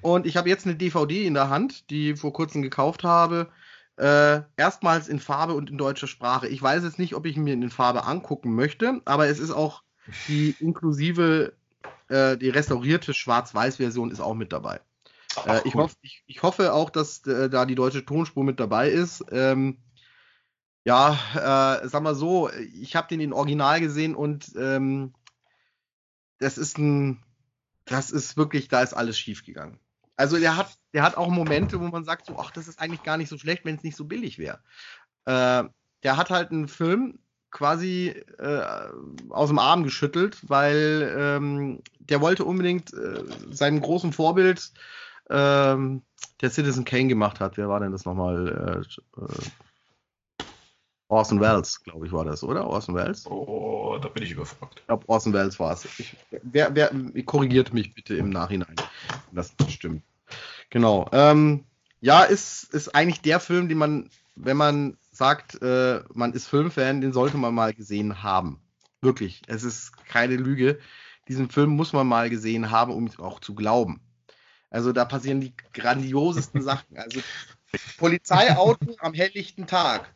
[0.00, 3.48] Und ich habe jetzt eine DVD in der Hand, die ich vor kurzem gekauft habe.
[3.96, 6.46] Äh, erstmals in Farbe und in deutscher Sprache.
[6.46, 9.82] Ich weiß jetzt nicht, ob ich mir in Farbe angucken möchte, aber es ist auch
[10.28, 11.52] die inklusive,
[12.08, 14.80] äh, die restaurierte Schwarz-Weiß-Version ist auch mit dabei.
[15.36, 15.82] Ach, äh, ich, cool.
[15.82, 19.24] hoff, ich, ich, hoffe auch, dass äh, da die deutsche Tonspur mit dabei ist.
[19.32, 19.78] Ähm,
[20.84, 22.50] ja, äh, sag mal so,
[22.80, 25.12] ich habe den in Original gesehen und ähm,
[26.38, 27.22] das ist ein
[27.88, 29.78] das ist wirklich, da ist alles schief gegangen.
[30.16, 33.02] Also der hat, der hat auch Momente, wo man sagt, so, ach, das ist eigentlich
[33.02, 34.60] gar nicht so schlecht, wenn es nicht so billig wäre.
[35.24, 35.64] Äh,
[36.02, 37.18] der hat halt einen Film
[37.50, 38.08] quasi
[38.38, 38.62] äh,
[39.30, 44.72] aus dem Arm geschüttelt, weil ähm, der wollte unbedingt äh, seinem großen Vorbild,
[45.30, 46.02] ähm,
[46.40, 47.56] der Citizen Kane gemacht hat.
[47.56, 48.84] Wer war denn das nochmal?
[51.08, 52.66] Orson Welles, glaube ich, war das, oder?
[52.66, 53.26] Orson Welles?
[53.26, 54.80] Oh, da bin ich überfragt.
[54.80, 55.88] Ich glaube, Orson Welles war es.
[56.42, 56.90] wer, wer,
[57.24, 60.02] korrigiert mich bitte im Nachhinein, wenn das stimmt.
[60.68, 61.08] Genau.
[61.12, 61.64] Ähm,
[62.00, 67.00] ja, ist, ist eigentlich der Film, den man, wenn man sagt, äh, man ist Filmfan,
[67.00, 68.60] den sollte man mal gesehen haben.
[69.00, 69.42] Wirklich.
[69.46, 70.78] Es ist keine Lüge.
[71.26, 74.00] Diesen Film muss man mal gesehen haben, um auch zu glauben.
[74.70, 76.98] Also da passieren die grandiosesten Sachen.
[76.98, 77.20] Also
[77.96, 80.10] Polizeiauto am helllichten Tag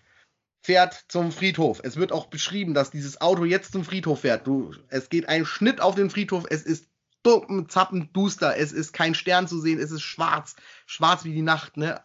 [0.63, 1.81] fährt zum Friedhof.
[1.83, 4.47] Es wird auch beschrieben, dass dieses Auto jetzt zum Friedhof fährt.
[4.47, 6.45] Du, es geht ein Schnitt auf den Friedhof.
[6.49, 6.87] Es ist
[7.23, 8.57] dumm, zappend, duster.
[8.57, 9.81] Es ist kein Stern zu sehen.
[9.81, 10.55] Es ist schwarz.
[10.87, 11.77] Schwarz wie die Nacht.
[11.77, 12.01] Ne?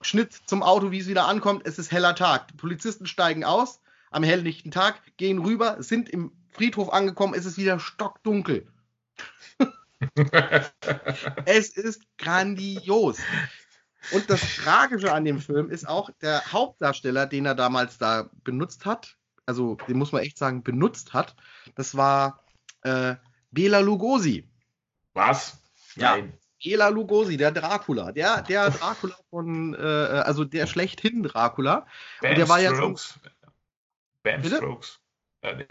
[0.00, 1.66] Schnitt zum Auto, wie es wieder ankommt.
[1.66, 2.48] Es ist heller Tag.
[2.48, 3.80] Die Polizisten steigen aus
[4.10, 7.34] am helllichten Tag, gehen rüber, sind im Friedhof angekommen.
[7.34, 8.68] Es ist wieder stockdunkel.
[11.46, 13.18] es ist grandios.
[14.12, 18.84] Und das Tragische an dem Film ist auch der Hauptdarsteller, den er damals da benutzt
[18.84, 21.34] hat, also den muss man echt sagen, benutzt hat,
[21.74, 22.44] das war
[22.82, 23.16] äh,
[23.50, 24.48] Bela Lugosi.
[25.14, 25.58] Was?
[25.96, 26.16] Ja.
[26.16, 26.32] Nein.
[26.62, 31.86] Bela Lugosi, der Dracula, der, der Dracula von, äh, also der schlechthin Dracula.
[32.20, 32.94] Bam und der war ja so.
[34.22, 34.56] Bam Bitte?
[34.56, 35.00] Strokes.
[35.42, 35.64] Äh,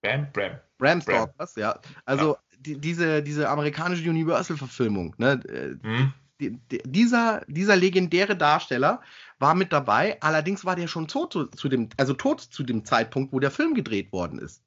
[0.00, 0.58] Bam, Bram.
[0.78, 1.78] Bram Stokers, ja.
[2.04, 2.40] Also ja.
[2.60, 5.40] Die, diese, diese amerikanische Universal-Verfilmung, ne?
[5.82, 9.00] Hm dieser, dieser legendäre Darsteller
[9.38, 12.84] war mit dabei, allerdings war der schon tot zu, zu, dem, also tot zu dem
[12.84, 14.62] Zeitpunkt, wo der Film gedreht worden ist.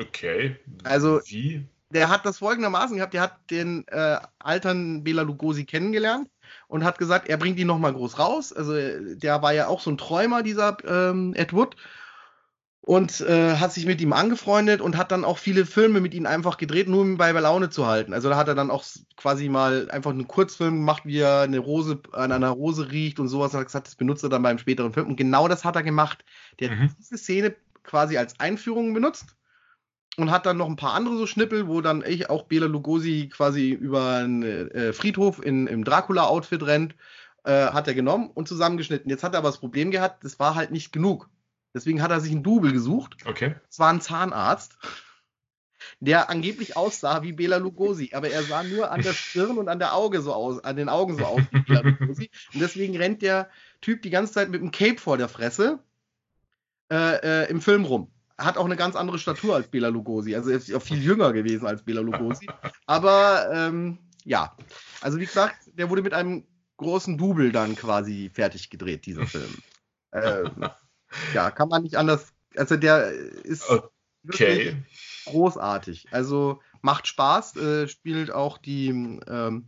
[0.00, 0.56] Okay.
[0.84, 1.66] Also, Wie?
[1.90, 6.30] der hat das folgendermaßen gehabt, der hat den äh, alten Bela Lugosi kennengelernt
[6.66, 8.52] und hat gesagt, er bringt ihn nochmal groß raus.
[8.52, 11.76] Also der war ja auch so ein Träumer, dieser ähm, Ed Wood
[12.88, 16.24] und äh, hat sich mit ihm angefreundet und hat dann auch viele Filme mit ihm
[16.24, 18.14] einfach gedreht, nur um ihn bei Laune zu halten.
[18.14, 18.82] Also da hat er dann auch
[19.14, 23.28] quasi mal einfach einen Kurzfilm gemacht, wie er eine Rose an einer Rose riecht und
[23.28, 23.52] sowas.
[23.52, 25.06] Und hat gesagt, das benutzt er dann beim späteren Film.
[25.06, 26.24] Und genau das hat er gemacht.
[26.60, 26.84] Der mhm.
[26.84, 29.36] hat diese Szene quasi als Einführung benutzt
[30.16, 33.28] und hat dann noch ein paar andere so Schnippel, wo dann ich auch Bela Lugosi
[33.30, 36.94] quasi über einen äh, Friedhof in, im Dracula-Outfit rennt,
[37.44, 39.10] äh, hat er genommen und zusammengeschnitten.
[39.10, 41.28] Jetzt hat er aber das Problem gehabt, das war halt nicht genug.
[41.74, 43.16] Deswegen hat er sich einen Double gesucht.
[43.26, 43.54] Okay.
[43.70, 44.78] Es war ein Zahnarzt,
[46.00, 49.78] der angeblich aussah wie Bela Lugosi, aber er sah nur an der Stirn und an
[49.78, 52.30] der Auge so aus, an den Augen so aus wie Bela Lugosi.
[52.54, 53.50] Und deswegen rennt der
[53.80, 55.80] Typ die ganze Zeit mit einem Cape vor der Fresse
[56.90, 60.34] äh, äh, im Film rum hat auch eine ganz andere Statur als Bela Lugosi.
[60.34, 62.46] Also er ist auch viel jünger gewesen als Bela Lugosi.
[62.86, 64.56] Aber ähm, ja,
[65.00, 66.46] also wie gesagt, der wurde mit einem
[66.76, 69.52] großen Double dann quasi fertig gedreht, dieser Film.
[70.12, 70.68] ähm,
[71.34, 72.32] ja, kann man nicht anders.
[72.56, 73.64] Also der ist
[74.26, 74.76] okay.
[75.26, 76.08] großartig.
[76.10, 79.66] Also macht Spaß, äh, spielt auch die ähm,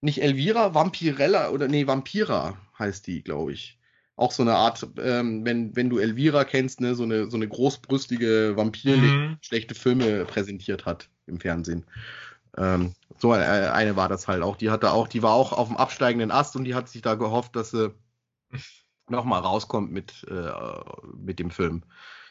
[0.00, 3.80] nicht Elvira, Vampirella oder nee, Vampira heißt die, glaube ich
[4.20, 7.48] auch so eine Art, ähm, wenn, wenn du Elvira kennst, ne, so eine, so eine
[7.48, 9.38] großbrüstige Vampir, mhm.
[9.40, 11.86] schlechte Filme präsentiert hat im Fernsehen.
[12.58, 14.56] Ähm, so eine, eine, war das halt auch.
[14.56, 17.14] Die hatte auch, die war auch auf dem absteigenden Ast und die hat sich da
[17.14, 17.94] gehofft, dass sie
[19.10, 20.52] nochmal rauskommt mit, äh,
[21.14, 21.84] mit dem Film.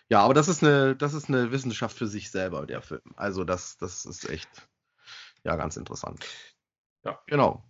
[0.10, 3.02] Ja, aber das ist eine, das ist eine Wissenschaft für sich selber, der Film.
[3.16, 4.50] Also das, das ist echt,
[5.44, 6.26] ja, ganz interessant.
[7.06, 7.20] Ja.
[7.28, 7.64] Genau.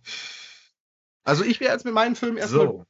[1.22, 2.86] Also ich wäre jetzt mit meinem Film erstmal so.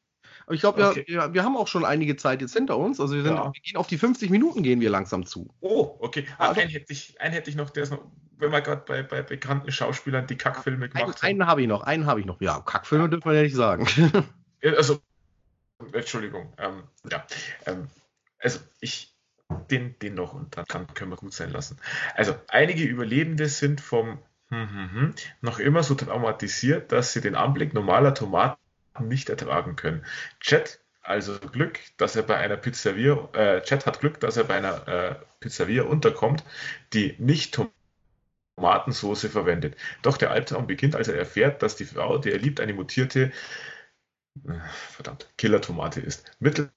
[0.47, 1.05] Aber ich glaube, okay.
[1.07, 3.01] wir, wir, haben auch schon einige Zeit jetzt hinter uns.
[3.01, 3.53] Also wir, sind, ja.
[3.53, 5.55] wir gehen auf die 50 Minuten gehen wir langsam zu.
[5.61, 6.27] Oh, okay.
[6.39, 8.05] Ah, also, einen, hätte ich, einen hätte ich noch, der ist noch,
[8.39, 11.43] wenn wir gerade bei, bei bekannten Schauspielern die Kackfilme gemacht einen, haben.
[11.43, 12.41] Einen habe ich noch, einen habe ich noch.
[12.41, 13.87] Ja, Kackfilme dürfen wir ja nicht sagen.
[14.77, 15.01] also,
[15.93, 16.53] Entschuldigung.
[16.59, 17.27] Ähm, ja,
[17.67, 17.89] ähm,
[18.39, 19.15] also ich,
[19.71, 21.79] den, den noch und dann können wir gut sein lassen.
[22.15, 24.19] Also einige Überlebende sind vom
[24.49, 28.59] hm, hm, hm, noch immer so traumatisiert, dass sie den Anblick normaler Tomaten
[29.01, 30.05] nicht ertragen können.
[30.41, 34.57] Chat also Glück, dass er bei einer Pizzeria, äh, Chat hat Glück, dass er bei
[34.57, 36.45] einer äh, Pizzeria unterkommt,
[36.93, 37.59] die nicht
[38.57, 39.77] Tomatensauce verwendet.
[40.03, 43.33] Doch der Albtraum beginnt, als er erfährt, dass die Frau, die er liebt, eine mutierte,
[44.93, 46.31] verdammt, Killer-Tomate ist.
[46.39, 46.71] Mittel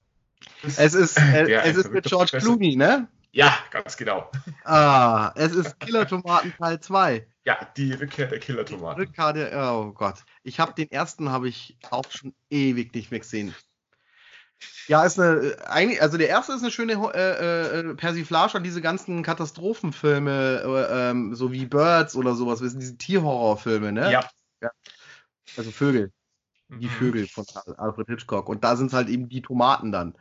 [0.64, 3.08] es ist, äh, es ist mit George Clooney, ne?
[3.32, 4.30] Ja, ganz genau.
[4.64, 7.26] Ah, es ist Killer-Tomaten Teil 2.
[7.46, 9.02] Ja, die Rückkehr der Killer-Tomaten.
[9.02, 10.24] Rückkehr der, oh Gott.
[10.44, 13.56] Ich habe den ersten habe ich auch schon ewig nicht mehr gesehen.
[14.88, 15.56] Ja, ist eine,
[16.00, 21.36] also der erste ist eine schöne äh, äh, Persiflage an diese ganzen Katastrophenfilme, äh, ähm,
[21.36, 24.12] so wie Birds oder sowas, diese Tierhorrorfilme, ne?
[24.12, 24.30] Ja.
[24.62, 24.72] ja.
[25.58, 26.12] Also Vögel
[26.80, 26.92] die mhm.
[26.92, 27.46] Vögel von
[27.78, 28.50] Alfred Hitchcock.
[28.50, 30.14] Und da sind es halt eben die Tomaten dann.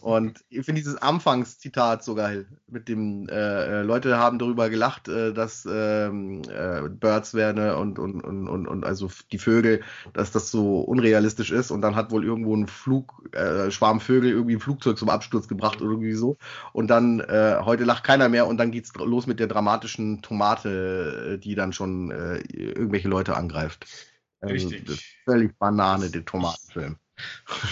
[0.00, 2.46] Und ich finde dieses Anfangszitat so geil.
[2.68, 7.98] Mit dem, äh, äh, Leute haben darüber gelacht, äh, dass ähm, äh, Birds wären und,
[7.98, 9.82] und, und, und, und also die Vögel,
[10.12, 11.70] dass das so unrealistisch ist.
[11.70, 15.48] Und dann hat wohl irgendwo ein Flug, äh, Schwarm Vögel irgendwie ein Flugzeug zum Absturz
[15.48, 16.36] gebracht oder irgendwie so.
[16.72, 21.38] Und dann, äh, heute lacht keiner mehr und dann geht's los mit der dramatischen Tomate,
[21.42, 24.09] die dann schon äh, irgendwelche Leute angreift.
[24.42, 24.88] Richtig.
[24.88, 26.96] Also, völlig Banane, den Tomatenfilm.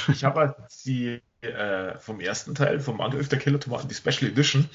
[0.09, 4.69] Ich habe halt die äh, vom ersten Teil, vom Angriff der Killer-Tomaten, die Special Edition,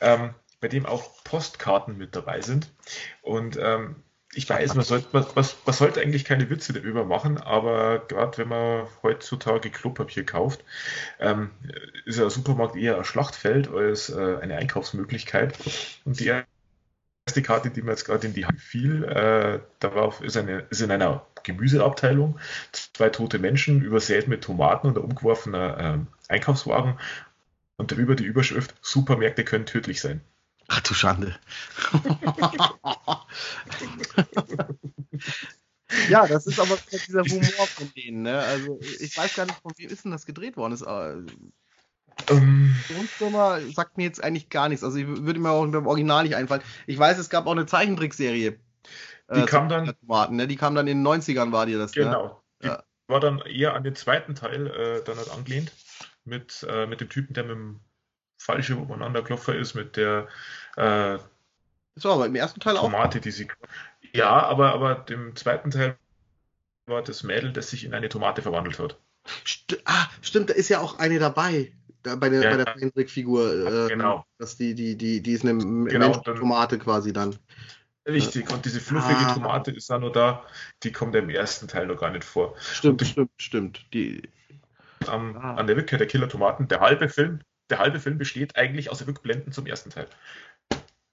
[0.00, 2.72] ähm, bei dem auch Postkarten mit dabei sind.
[3.20, 3.96] Und ähm,
[4.36, 8.38] ich weiß, man sollte, man, man, man, sollte eigentlich keine Witze darüber machen, aber gerade
[8.38, 10.64] wenn man heutzutage Klopapier kauft,
[11.20, 11.50] ähm,
[12.04, 15.58] ist ja der Supermarkt eher ein Schlachtfeld als äh, eine Einkaufsmöglichkeit.
[16.04, 16.32] Und die
[17.26, 20.82] erste Karte, die mir jetzt gerade in die Hand fiel, äh, darauf ist, eine, ist
[20.82, 22.38] in einer Gemüseabteilung
[22.72, 25.78] zwei tote Menschen übersät mit Tomaten und ein umgeworfener
[26.28, 26.98] äh, Einkaufswagen
[27.76, 30.20] und darüber die Überschrift Supermärkte können tödlich sein.
[30.68, 31.38] Ach du Schande.
[36.08, 38.22] ja, das ist aber dieser Humor von denen.
[38.22, 38.38] Ne?
[38.38, 40.70] Also ich weiß gar nicht, von wem ist denn das gedreht worden?
[40.70, 41.16] Das, äh,
[42.30, 42.74] ähm,
[43.06, 44.84] Firma sagt mir jetzt eigentlich gar nichts.
[44.84, 46.62] Also ich würde mir auch beim Original nicht einfallen.
[46.86, 48.58] Ich weiß, es gab auch eine Zeichentrickserie.
[49.34, 49.94] Die äh, kam dann.
[50.00, 50.46] Tomaten, ne?
[50.46, 52.04] Die kam dann in den 90ern, war die das, ne?
[52.04, 52.24] Genau.
[52.26, 52.34] Ne?
[52.62, 52.82] Die ja.
[53.08, 55.72] war dann eher an den zweiten Teil äh, dann halt angelehnt.
[56.26, 57.80] Mit, äh, mit dem Typen, der mit dem
[58.38, 60.26] falschen Umeinanderklopfer ist, mit der
[60.76, 61.18] äh,
[61.94, 63.22] das war aber im ersten Teil Tomate, auch.
[63.22, 63.48] die sie.
[64.12, 65.96] Ja, aber, aber im zweiten Teil
[66.86, 68.98] war das Mädel, das sich in eine Tomate verwandelt hat.
[69.46, 71.72] St ah, stimmt, da ist ja auch eine dabei
[72.04, 74.24] da bei der, ja, bei der Zeichentrickfigur, äh, genau.
[74.38, 77.36] dass die, die, die, die ist eine genau, Tomate quasi dann.
[78.06, 79.32] Richtig, und diese fluffige ah.
[79.32, 80.44] Tomate ist da nur da,
[80.82, 82.54] die kommt im ersten Teil noch gar nicht vor.
[82.58, 83.86] Stimmt, und stimmt, stimmt.
[83.94, 84.28] Die,
[85.06, 85.54] am, ah.
[85.54, 87.40] An der Rückkehr der Killer-Tomaten, der halbe Film,
[87.70, 90.06] der halbe Film besteht eigentlich aus Rückblenden zum ersten Teil.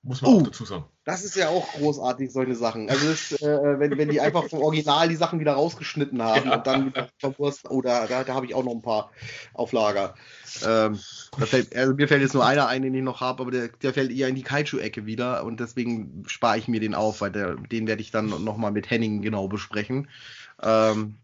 [0.03, 0.85] Muss man uh, auch dazu sagen.
[1.05, 2.89] Das ist ja auch großartig, solche Sachen.
[2.89, 6.57] Also das, äh, wenn, wenn die einfach vom Original die Sachen wieder rausgeschnitten haben ja.
[6.57, 9.11] und dann wieder verwurst, oh, da, da habe ich auch noch ein paar
[9.53, 10.15] auf Lager.
[10.65, 10.99] Ähm,
[11.37, 13.93] fällt, also mir fällt jetzt nur einer ein, den ich noch habe, aber der, der
[13.93, 17.55] fällt eher in die Kaiju-Ecke wieder und deswegen spare ich mir den auf, weil der,
[17.55, 20.07] den werde ich dann nochmal mit Henning genau besprechen.
[20.63, 21.17] Ähm,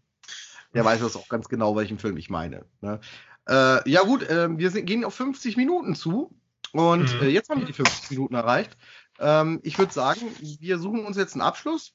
[0.74, 2.64] der weiß das auch ganz genau, welchen Film ich meine.
[2.80, 3.00] Ne?
[3.48, 6.30] Äh, ja gut, äh, wir sind, gehen auf 50 Minuten zu.
[6.72, 7.22] Und mhm.
[7.22, 8.76] äh, jetzt haben wir die 50 Minuten erreicht.
[9.18, 11.92] Ähm, ich würde sagen, wir suchen uns jetzt einen Abschluss.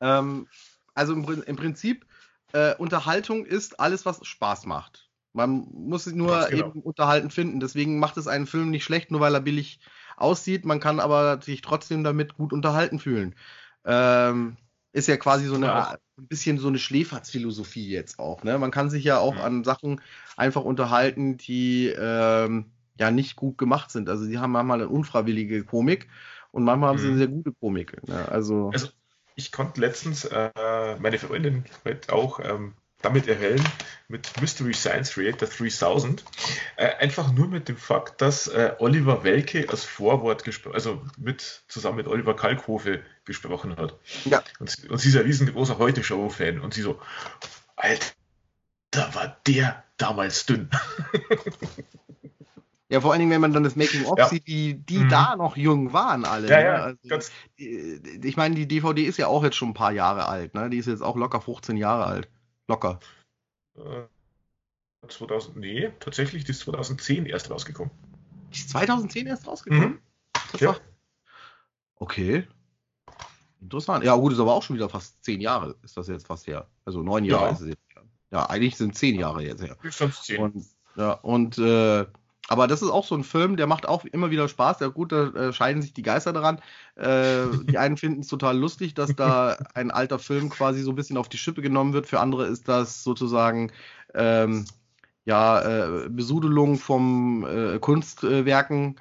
[0.00, 0.48] Ähm,
[0.94, 2.06] also im, im Prinzip,
[2.52, 5.10] äh, Unterhaltung ist alles, was Spaß macht.
[5.32, 6.68] Man muss nur genau.
[6.68, 7.58] eben unterhalten finden.
[7.58, 9.80] Deswegen macht es einen Film nicht schlecht, nur weil er billig
[10.16, 10.64] aussieht.
[10.64, 13.34] Man kann aber sich trotzdem damit gut unterhalten fühlen.
[13.84, 14.56] Ähm,
[14.92, 15.96] ist ja quasi so eine ja.
[16.16, 18.44] ein bisschen so eine Schläferzphilosophie jetzt auch.
[18.44, 18.56] Ne?
[18.58, 19.42] Man kann sich ja auch ja.
[19.42, 20.00] an Sachen
[20.36, 24.08] einfach unterhalten, die ähm, ja nicht gut gemacht sind.
[24.08, 26.08] Also sie haben manchmal eine unfreiwillige Komik
[26.50, 27.18] und manchmal haben sie eine mhm.
[27.18, 28.08] sehr gute Komik.
[28.08, 28.28] Ne?
[28.28, 28.88] Also, also
[29.34, 30.50] ich konnte letztens äh,
[31.00, 31.64] meine Freundin
[32.08, 32.74] auch ähm,
[33.04, 33.62] damit erhellen,
[34.08, 36.24] mit Mystery Science Reactor 3000,
[36.76, 41.64] äh, einfach nur mit dem Fakt, dass äh, Oliver Welke als Vorwort gesprochen, also mit,
[41.68, 43.98] zusammen mit Oliver Kalkhofe gesprochen hat.
[44.24, 44.42] Ja.
[44.58, 46.98] Und, und sie ist ein riesengroßer Heute-Show-Fan und sie so,
[47.76, 48.06] Alter,
[48.90, 50.70] da war der damals dünn.
[52.94, 54.28] Ja, vor allen Dingen, wenn man dann das Making-of ja.
[54.28, 55.08] sieht, die, die mhm.
[55.08, 56.48] da noch jung waren alle.
[56.48, 56.64] Ja, ne?
[56.64, 60.28] ja, also, ganz ich meine, die DVD ist ja auch jetzt schon ein paar Jahre
[60.28, 60.54] alt.
[60.54, 60.70] Ne?
[60.70, 62.28] Die ist jetzt auch locker 15 Jahre alt.
[62.68, 63.00] Locker.
[63.76, 64.04] Äh,
[65.08, 67.90] 2000, nee, tatsächlich, die ist 2010 erst rausgekommen.
[68.52, 69.88] Die ist 2010 erst rausgekommen?
[69.88, 69.98] Mhm.
[70.52, 70.68] Das ja.
[70.68, 70.80] War...
[71.96, 72.46] Okay.
[73.60, 74.04] Interessant.
[74.04, 76.68] Ja, gut, ist aber auch schon wieder fast zehn Jahre, ist das jetzt fast her.
[76.84, 77.50] Also neun Jahre ja.
[77.50, 77.82] ist es jetzt.
[78.30, 79.76] Ja, eigentlich sind zehn Jahre jetzt her.
[79.82, 80.40] Ist zehn.
[80.40, 80.64] Und,
[80.94, 82.06] ja, und äh,
[82.48, 84.80] aber das ist auch so ein Film, der macht auch immer wieder Spaß.
[84.80, 86.60] Ja gut, da äh, scheiden sich die Geister daran.
[86.96, 90.96] Äh, die einen finden es total lustig, dass da ein alter Film quasi so ein
[90.96, 92.06] bisschen auf die Schippe genommen wird.
[92.06, 93.72] Für andere ist das sozusagen
[94.14, 94.66] ähm,
[95.24, 98.96] ja äh, Besudelung vom äh, Kunstwerken.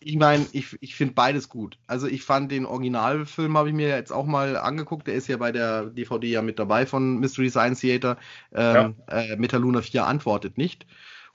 [0.00, 1.78] Ich meine, ich, ich finde beides gut.
[1.86, 5.06] Also ich fand den Originalfilm, habe ich mir jetzt auch mal angeguckt.
[5.06, 8.18] Der ist ja bei der DVD ja mit dabei von Mystery Science Theater.
[8.52, 9.20] Ähm, ja.
[9.20, 10.86] äh, Metaluna 4 antwortet nicht.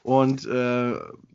[0.03, 0.93] Und äh,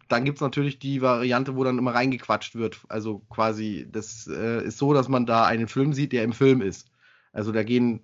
[0.09, 2.81] dann gibt's natürlich die Variante, wo dann immer reingequatscht wird.
[2.89, 6.63] Also quasi, das äh, ist so, dass man da einen Film sieht, der im Film
[6.63, 6.91] ist.
[7.33, 8.01] Also da gehen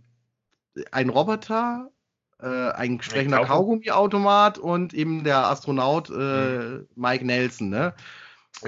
[0.90, 1.90] ein Roboter,
[2.40, 6.12] äh, ein sprechender Kaugummiautomat und eben der Astronaut äh,
[6.58, 6.88] mhm.
[6.96, 7.94] Mike Nelson, ne?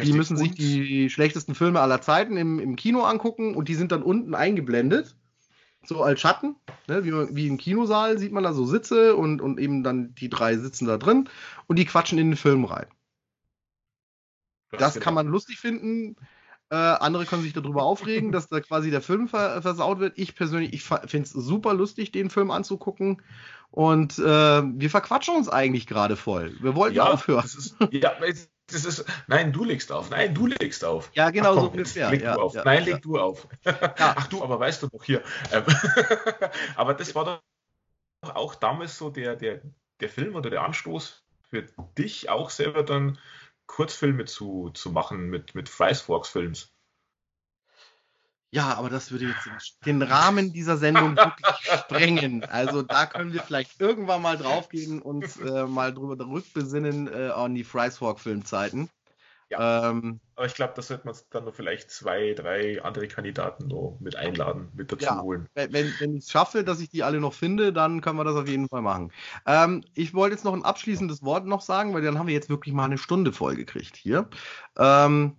[0.03, 3.93] Die müssen sich die schlechtesten Filme aller Zeiten im, im Kino angucken und die sind
[3.93, 5.15] dann unten eingeblendet
[5.89, 6.57] so als Schatten,
[6.89, 10.29] ne, wie, wie im Kinosaal sieht man da so Sitze und, und eben dann die
[10.29, 11.29] drei sitzen da drin
[11.67, 12.87] und die quatschen in den Film rein.
[14.71, 15.05] Das, das genau.
[15.05, 16.17] kann man lustig finden.
[16.69, 20.19] Äh, andere können sich darüber aufregen, dass da quasi der Film ver versaut wird.
[20.19, 23.23] Ich persönlich, ich finde es super lustig, den Film anzugucken.
[23.71, 26.57] Und äh, wir verquatschen uns eigentlich gerade voll.
[26.61, 27.45] Wir wollten ja, aufhören.
[27.45, 28.13] Ist, ja,
[28.69, 30.11] das ist, nein, du legst auf.
[30.11, 31.11] Nein, du legst auf.
[31.15, 32.11] Ja, genau komm, so ungefähr.
[32.11, 32.55] Leg ja, du auf.
[32.55, 33.47] Ja, nein, leg du auf.
[33.65, 35.23] Ach du, aber weißt du doch hier.
[35.53, 35.65] Ähm,
[36.77, 37.25] aber das war
[38.23, 39.63] doch auch damals so der, der,
[40.01, 41.63] der Film oder der Anstoß für
[41.97, 43.19] dich auch selber dann
[43.67, 46.76] Kurzfilme zu, zu machen mit, mit Friesforks Films.
[48.57, 51.47] Ja, aber das würde jetzt den Rahmen dieser Sendung wirklich
[51.79, 52.43] sprengen.
[52.45, 57.55] Also da können wir vielleicht irgendwann mal draufgehen und äh, mal drüber rückbesinnen äh, an
[57.55, 58.89] die Friesfork-Filmzeiten.
[59.51, 59.91] Ja.
[59.91, 63.99] Ähm, aber ich glaube, da sollte man dann noch vielleicht zwei, drei andere Kandidaten noch
[64.01, 65.47] mit einladen, mit dazu ja, holen.
[65.53, 68.37] Wenn, wenn ich es schaffe, dass ich die alle noch finde, dann können wir das
[68.37, 69.13] auf jeden Fall machen.
[69.45, 72.49] Ähm, ich wollte jetzt noch ein abschließendes Wort noch sagen, weil dann haben wir jetzt
[72.49, 74.31] wirklich mal eine Stunde voll gekriegt hier.
[74.79, 75.37] Ähm,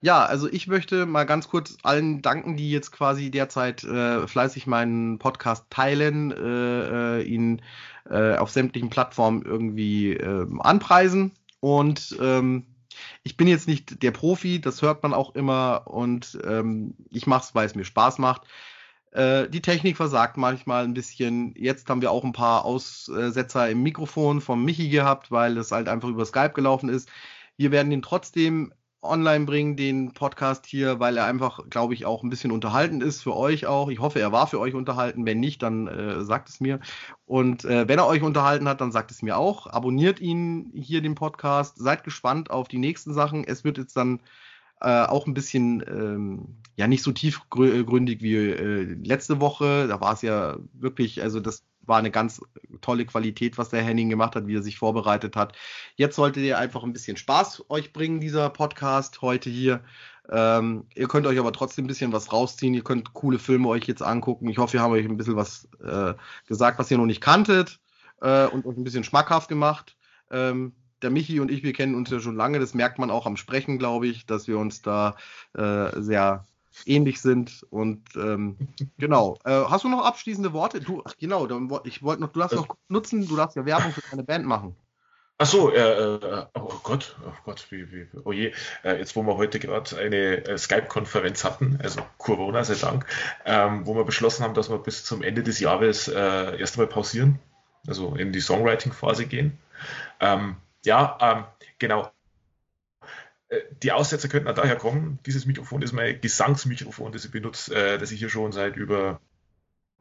[0.00, 4.66] ja, also ich möchte mal ganz kurz allen danken, die jetzt quasi derzeit äh, fleißig
[4.66, 7.62] meinen Podcast teilen, äh, äh, ihn
[8.08, 11.32] äh, auf sämtlichen Plattformen irgendwie äh, anpreisen.
[11.60, 12.66] Und ähm,
[13.22, 17.44] ich bin jetzt nicht der Profi, das hört man auch immer und ähm, ich mache
[17.44, 18.42] es, weil es mir Spaß macht.
[19.12, 21.54] Äh, die Technik versagt manchmal ein bisschen.
[21.56, 25.88] Jetzt haben wir auch ein paar Aussetzer im Mikrofon vom Michi gehabt, weil es halt
[25.88, 27.08] einfach über Skype gelaufen ist.
[27.56, 28.72] Wir werden ihn trotzdem
[29.02, 33.22] online bringen, den Podcast hier, weil er einfach, glaube ich, auch ein bisschen unterhaltend ist
[33.22, 33.88] für euch auch.
[33.88, 35.24] Ich hoffe, er war für euch unterhalten.
[35.24, 36.80] Wenn nicht, dann äh, sagt es mir.
[37.24, 39.66] Und äh, wenn er euch unterhalten hat, dann sagt es mir auch.
[39.68, 41.78] Abonniert ihn hier, den Podcast.
[41.78, 43.44] Seid gespannt auf die nächsten Sachen.
[43.44, 44.20] Es wird jetzt dann
[44.80, 49.86] äh, auch ein bisschen, ähm, ja, nicht so tiefgründig wie äh, letzte Woche.
[49.88, 52.40] Da war es ja wirklich, also das war eine ganz
[52.80, 55.56] tolle Qualität, was der Henning gemacht hat, wie er sich vorbereitet hat.
[55.96, 59.82] Jetzt solltet ihr einfach ein bisschen Spaß euch bringen, dieser Podcast heute hier.
[60.30, 62.74] Ähm, ihr könnt euch aber trotzdem ein bisschen was rausziehen.
[62.74, 64.48] Ihr könnt coole Filme euch jetzt angucken.
[64.48, 66.14] Ich hoffe, wir haben euch ein bisschen was äh,
[66.46, 67.80] gesagt, was ihr noch nicht kanntet
[68.20, 69.96] äh, und euch ein bisschen schmackhaft gemacht.
[70.30, 72.58] Ähm, der Michi und ich, wir kennen uns ja schon lange.
[72.58, 75.16] Das merkt man auch am Sprechen, glaube ich, dass wir uns da
[75.54, 76.44] äh, sehr
[76.86, 77.66] ähnlich sind.
[77.70, 78.56] Und ähm,
[78.98, 79.38] genau.
[79.44, 80.80] Äh, hast du noch abschließende Worte?
[80.80, 83.92] Du, ach genau, dann, ich wollte noch, du darfst noch nutzen, du darfst ja Werbung
[83.92, 84.76] für deine Band machen.
[85.40, 88.52] Ach so, äh, äh, oh Gott, oh Gott, wie, wie, oh je,
[88.82, 93.06] äh, jetzt wo wir heute gerade eine äh, Skype-Konferenz hatten, also Corona sei Dank,
[93.44, 96.88] ähm, wo wir beschlossen haben, dass wir bis zum Ende des Jahres äh, erst einmal
[96.88, 97.38] pausieren,
[97.86, 99.58] also in die Songwriting-Phase gehen.
[100.18, 101.44] Ähm, ja, ähm,
[101.78, 102.10] genau.
[103.48, 105.18] Äh, die Aussetzer könnten daher kommen.
[105.26, 109.20] Dieses Mikrofon ist mein Gesangsmikrofon, das ich benutze, äh, das ich hier schon seit über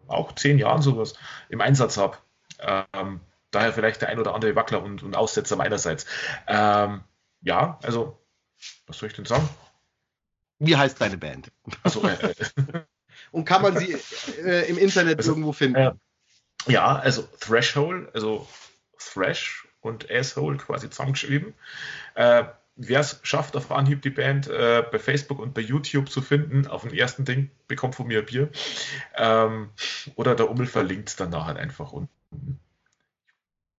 [0.08, 1.14] auch zehn Jahren sowas
[1.50, 2.18] im Einsatz habe.
[2.60, 3.20] Ähm,
[3.52, 6.06] daher vielleicht der ein oder andere Wackler und, und Aussetzer meinerseits.
[6.48, 7.02] Ähm,
[7.42, 8.20] ja, also,
[8.88, 9.48] was soll ich denn sagen?
[10.60, 11.52] Wie heißt deine Band?
[11.84, 12.34] Also, äh,
[13.32, 13.94] und kann man sie
[14.42, 15.76] äh, im Internet also, irgendwo finden?
[15.76, 15.94] Äh,
[16.68, 18.48] ja, also Threshold, also
[18.98, 21.54] Thrash und Asshole quasi zusammengeschrieben.
[22.16, 22.46] Äh,
[22.80, 26.68] Wer es schafft, auf Anhieb die Band äh, bei Facebook und bei YouTube zu finden,
[26.68, 28.50] auf dem ersten Ding, bekommt von mir ein Bier.
[29.16, 29.70] Ähm,
[30.16, 32.60] oder der Ummel verlinkt es dann nachher einfach unten.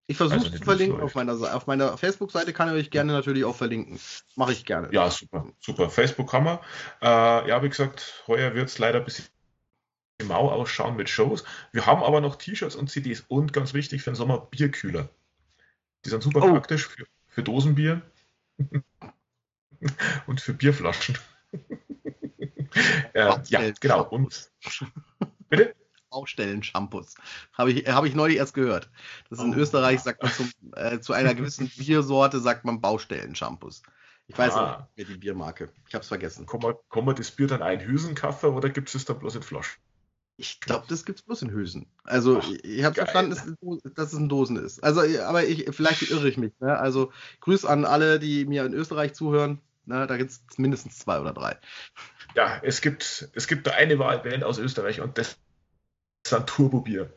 [0.08, 3.44] Ich versuche also zu verlinken auf meiner, auf meiner Facebook-Seite, kann ich euch gerne natürlich
[3.44, 4.00] auch verlinken.
[4.36, 4.88] Mache ich gerne.
[4.90, 5.90] Ja, super, super.
[5.90, 6.58] Facebook man.
[7.00, 9.26] Äh, ja, wie gesagt, heuer wird es leider ein bisschen
[10.24, 11.44] mau ausschauen mit Shows.
[11.72, 15.08] Wir haben aber noch T-Shirts und CDs und ganz wichtig für den Sommer Bierkühler.
[16.04, 16.52] Die sind super oh.
[16.52, 18.02] praktisch für, für Dosenbier
[20.26, 21.18] und für Bierflaschen.
[23.12, 24.04] äh, ja, genau.
[24.08, 24.50] Und,
[25.48, 25.74] bitte?
[26.10, 27.14] Baustellen-Shampoos.
[27.52, 28.90] Habe ich, hab ich neulich erst gehört.
[29.28, 29.58] Das ist in oh.
[29.58, 33.82] Österreich, sagt man zum, äh, zu einer gewissen Biersorte, sagt man Baustellen-Shampoos.
[34.26, 34.74] Ich weiß ah.
[34.74, 35.70] auch nicht mehr die Biermarke.
[35.86, 36.46] Ich habe es vergessen.
[36.46, 39.80] Kann man, kann man das Bier dann einhüsen, oder gibt es dann bloß in Flaschen?
[40.40, 41.86] Ich glaube, das gibt es bloß in Hülsen.
[42.04, 44.84] Also Ach, ich habe verstanden, dass, dass, es in Dosen ist.
[44.84, 46.52] Also, aber ich, vielleicht irre ich mich.
[46.60, 46.78] Ne?
[46.78, 49.60] Also Grüß an alle, die mir in Österreich zuhören.
[49.84, 50.06] Ne?
[50.06, 51.58] Da gibt es mindestens zwei oder drei.
[52.36, 55.36] Ja, es gibt, es gibt da eine Wahlband aus Österreich und das
[56.24, 57.12] ist ein Turbobier.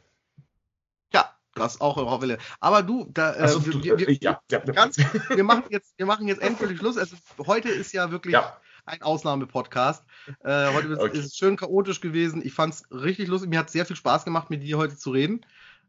[1.14, 2.40] Ja, das auch in Wille.
[2.60, 6.28] Aber du, da, äh, also, wir, wir, ja, ja, ganz, wir, machen jetzt, wir machen
[6.28, 6.98] jetzt endgültig Schluss.
[6.98, 7.16] Also,
[7.46, 10.04] heute ist ja wirklich ja ein Ausnahmepodcast.
[10.44, 11.18] Äh, heute okay.
[11.18, 12.42] ist es schön chaotisch gewesen.
[12.46, 13.50] Ich fand es richtig lustig.
[13.50, 15.42] Mir hat sehr viel Spaß gemacht, mit dir heute zu reden,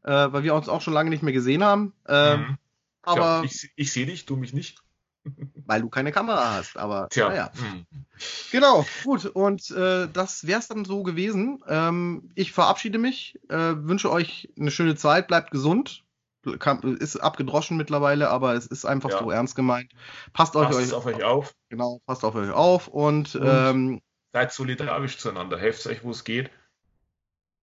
[0.05, 1.93] äh, weil wir uns auch schon lange nicht mehr gesehen haben.
[2.09, 2.59] Ähm, mhm.
[3.03, 4.83] Aber ja, ich, ich sehe dich, du mich nicht.
[5.67, 7.29] Weil du keine Kamera hast, aber Tja.
[7.29, 7.53] naja.
[7.55, 7.87] Hm.
[8.51, 9.27] Genau, gut.
[9.27, 11.63] Und äh, das wäre es dann so gewesen.
[11.69, 16.02] Ähm, ich verabschiede mich, äh, wünsche euch eine schöne Zeit, bleibt gesund
[16.45, 19.19] ist abgedroschen mittlerweile, aber es ist einfach ja.
[19.19, 19.93] so ernst gemeint.
[20.33, 21.55] Passt, passt euch, auf euch auf.
[21.69, 24.01] Genau, passt auf euch auf und, und ähm,
[24.33, 25.59] seid solidarisch zueinander.
[25.59, 26.51] Helft euch, wo es geht.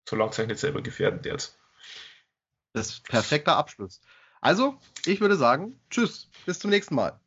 [0.07, 1.59] Solange es euch nicht selber gefährdet jetzt.
[2.73, 4.01] Das ist perfekter Abschluss.
[4.41, 7.19] Also, ich würde sagen, tschüss, bis zum nächsten Mal.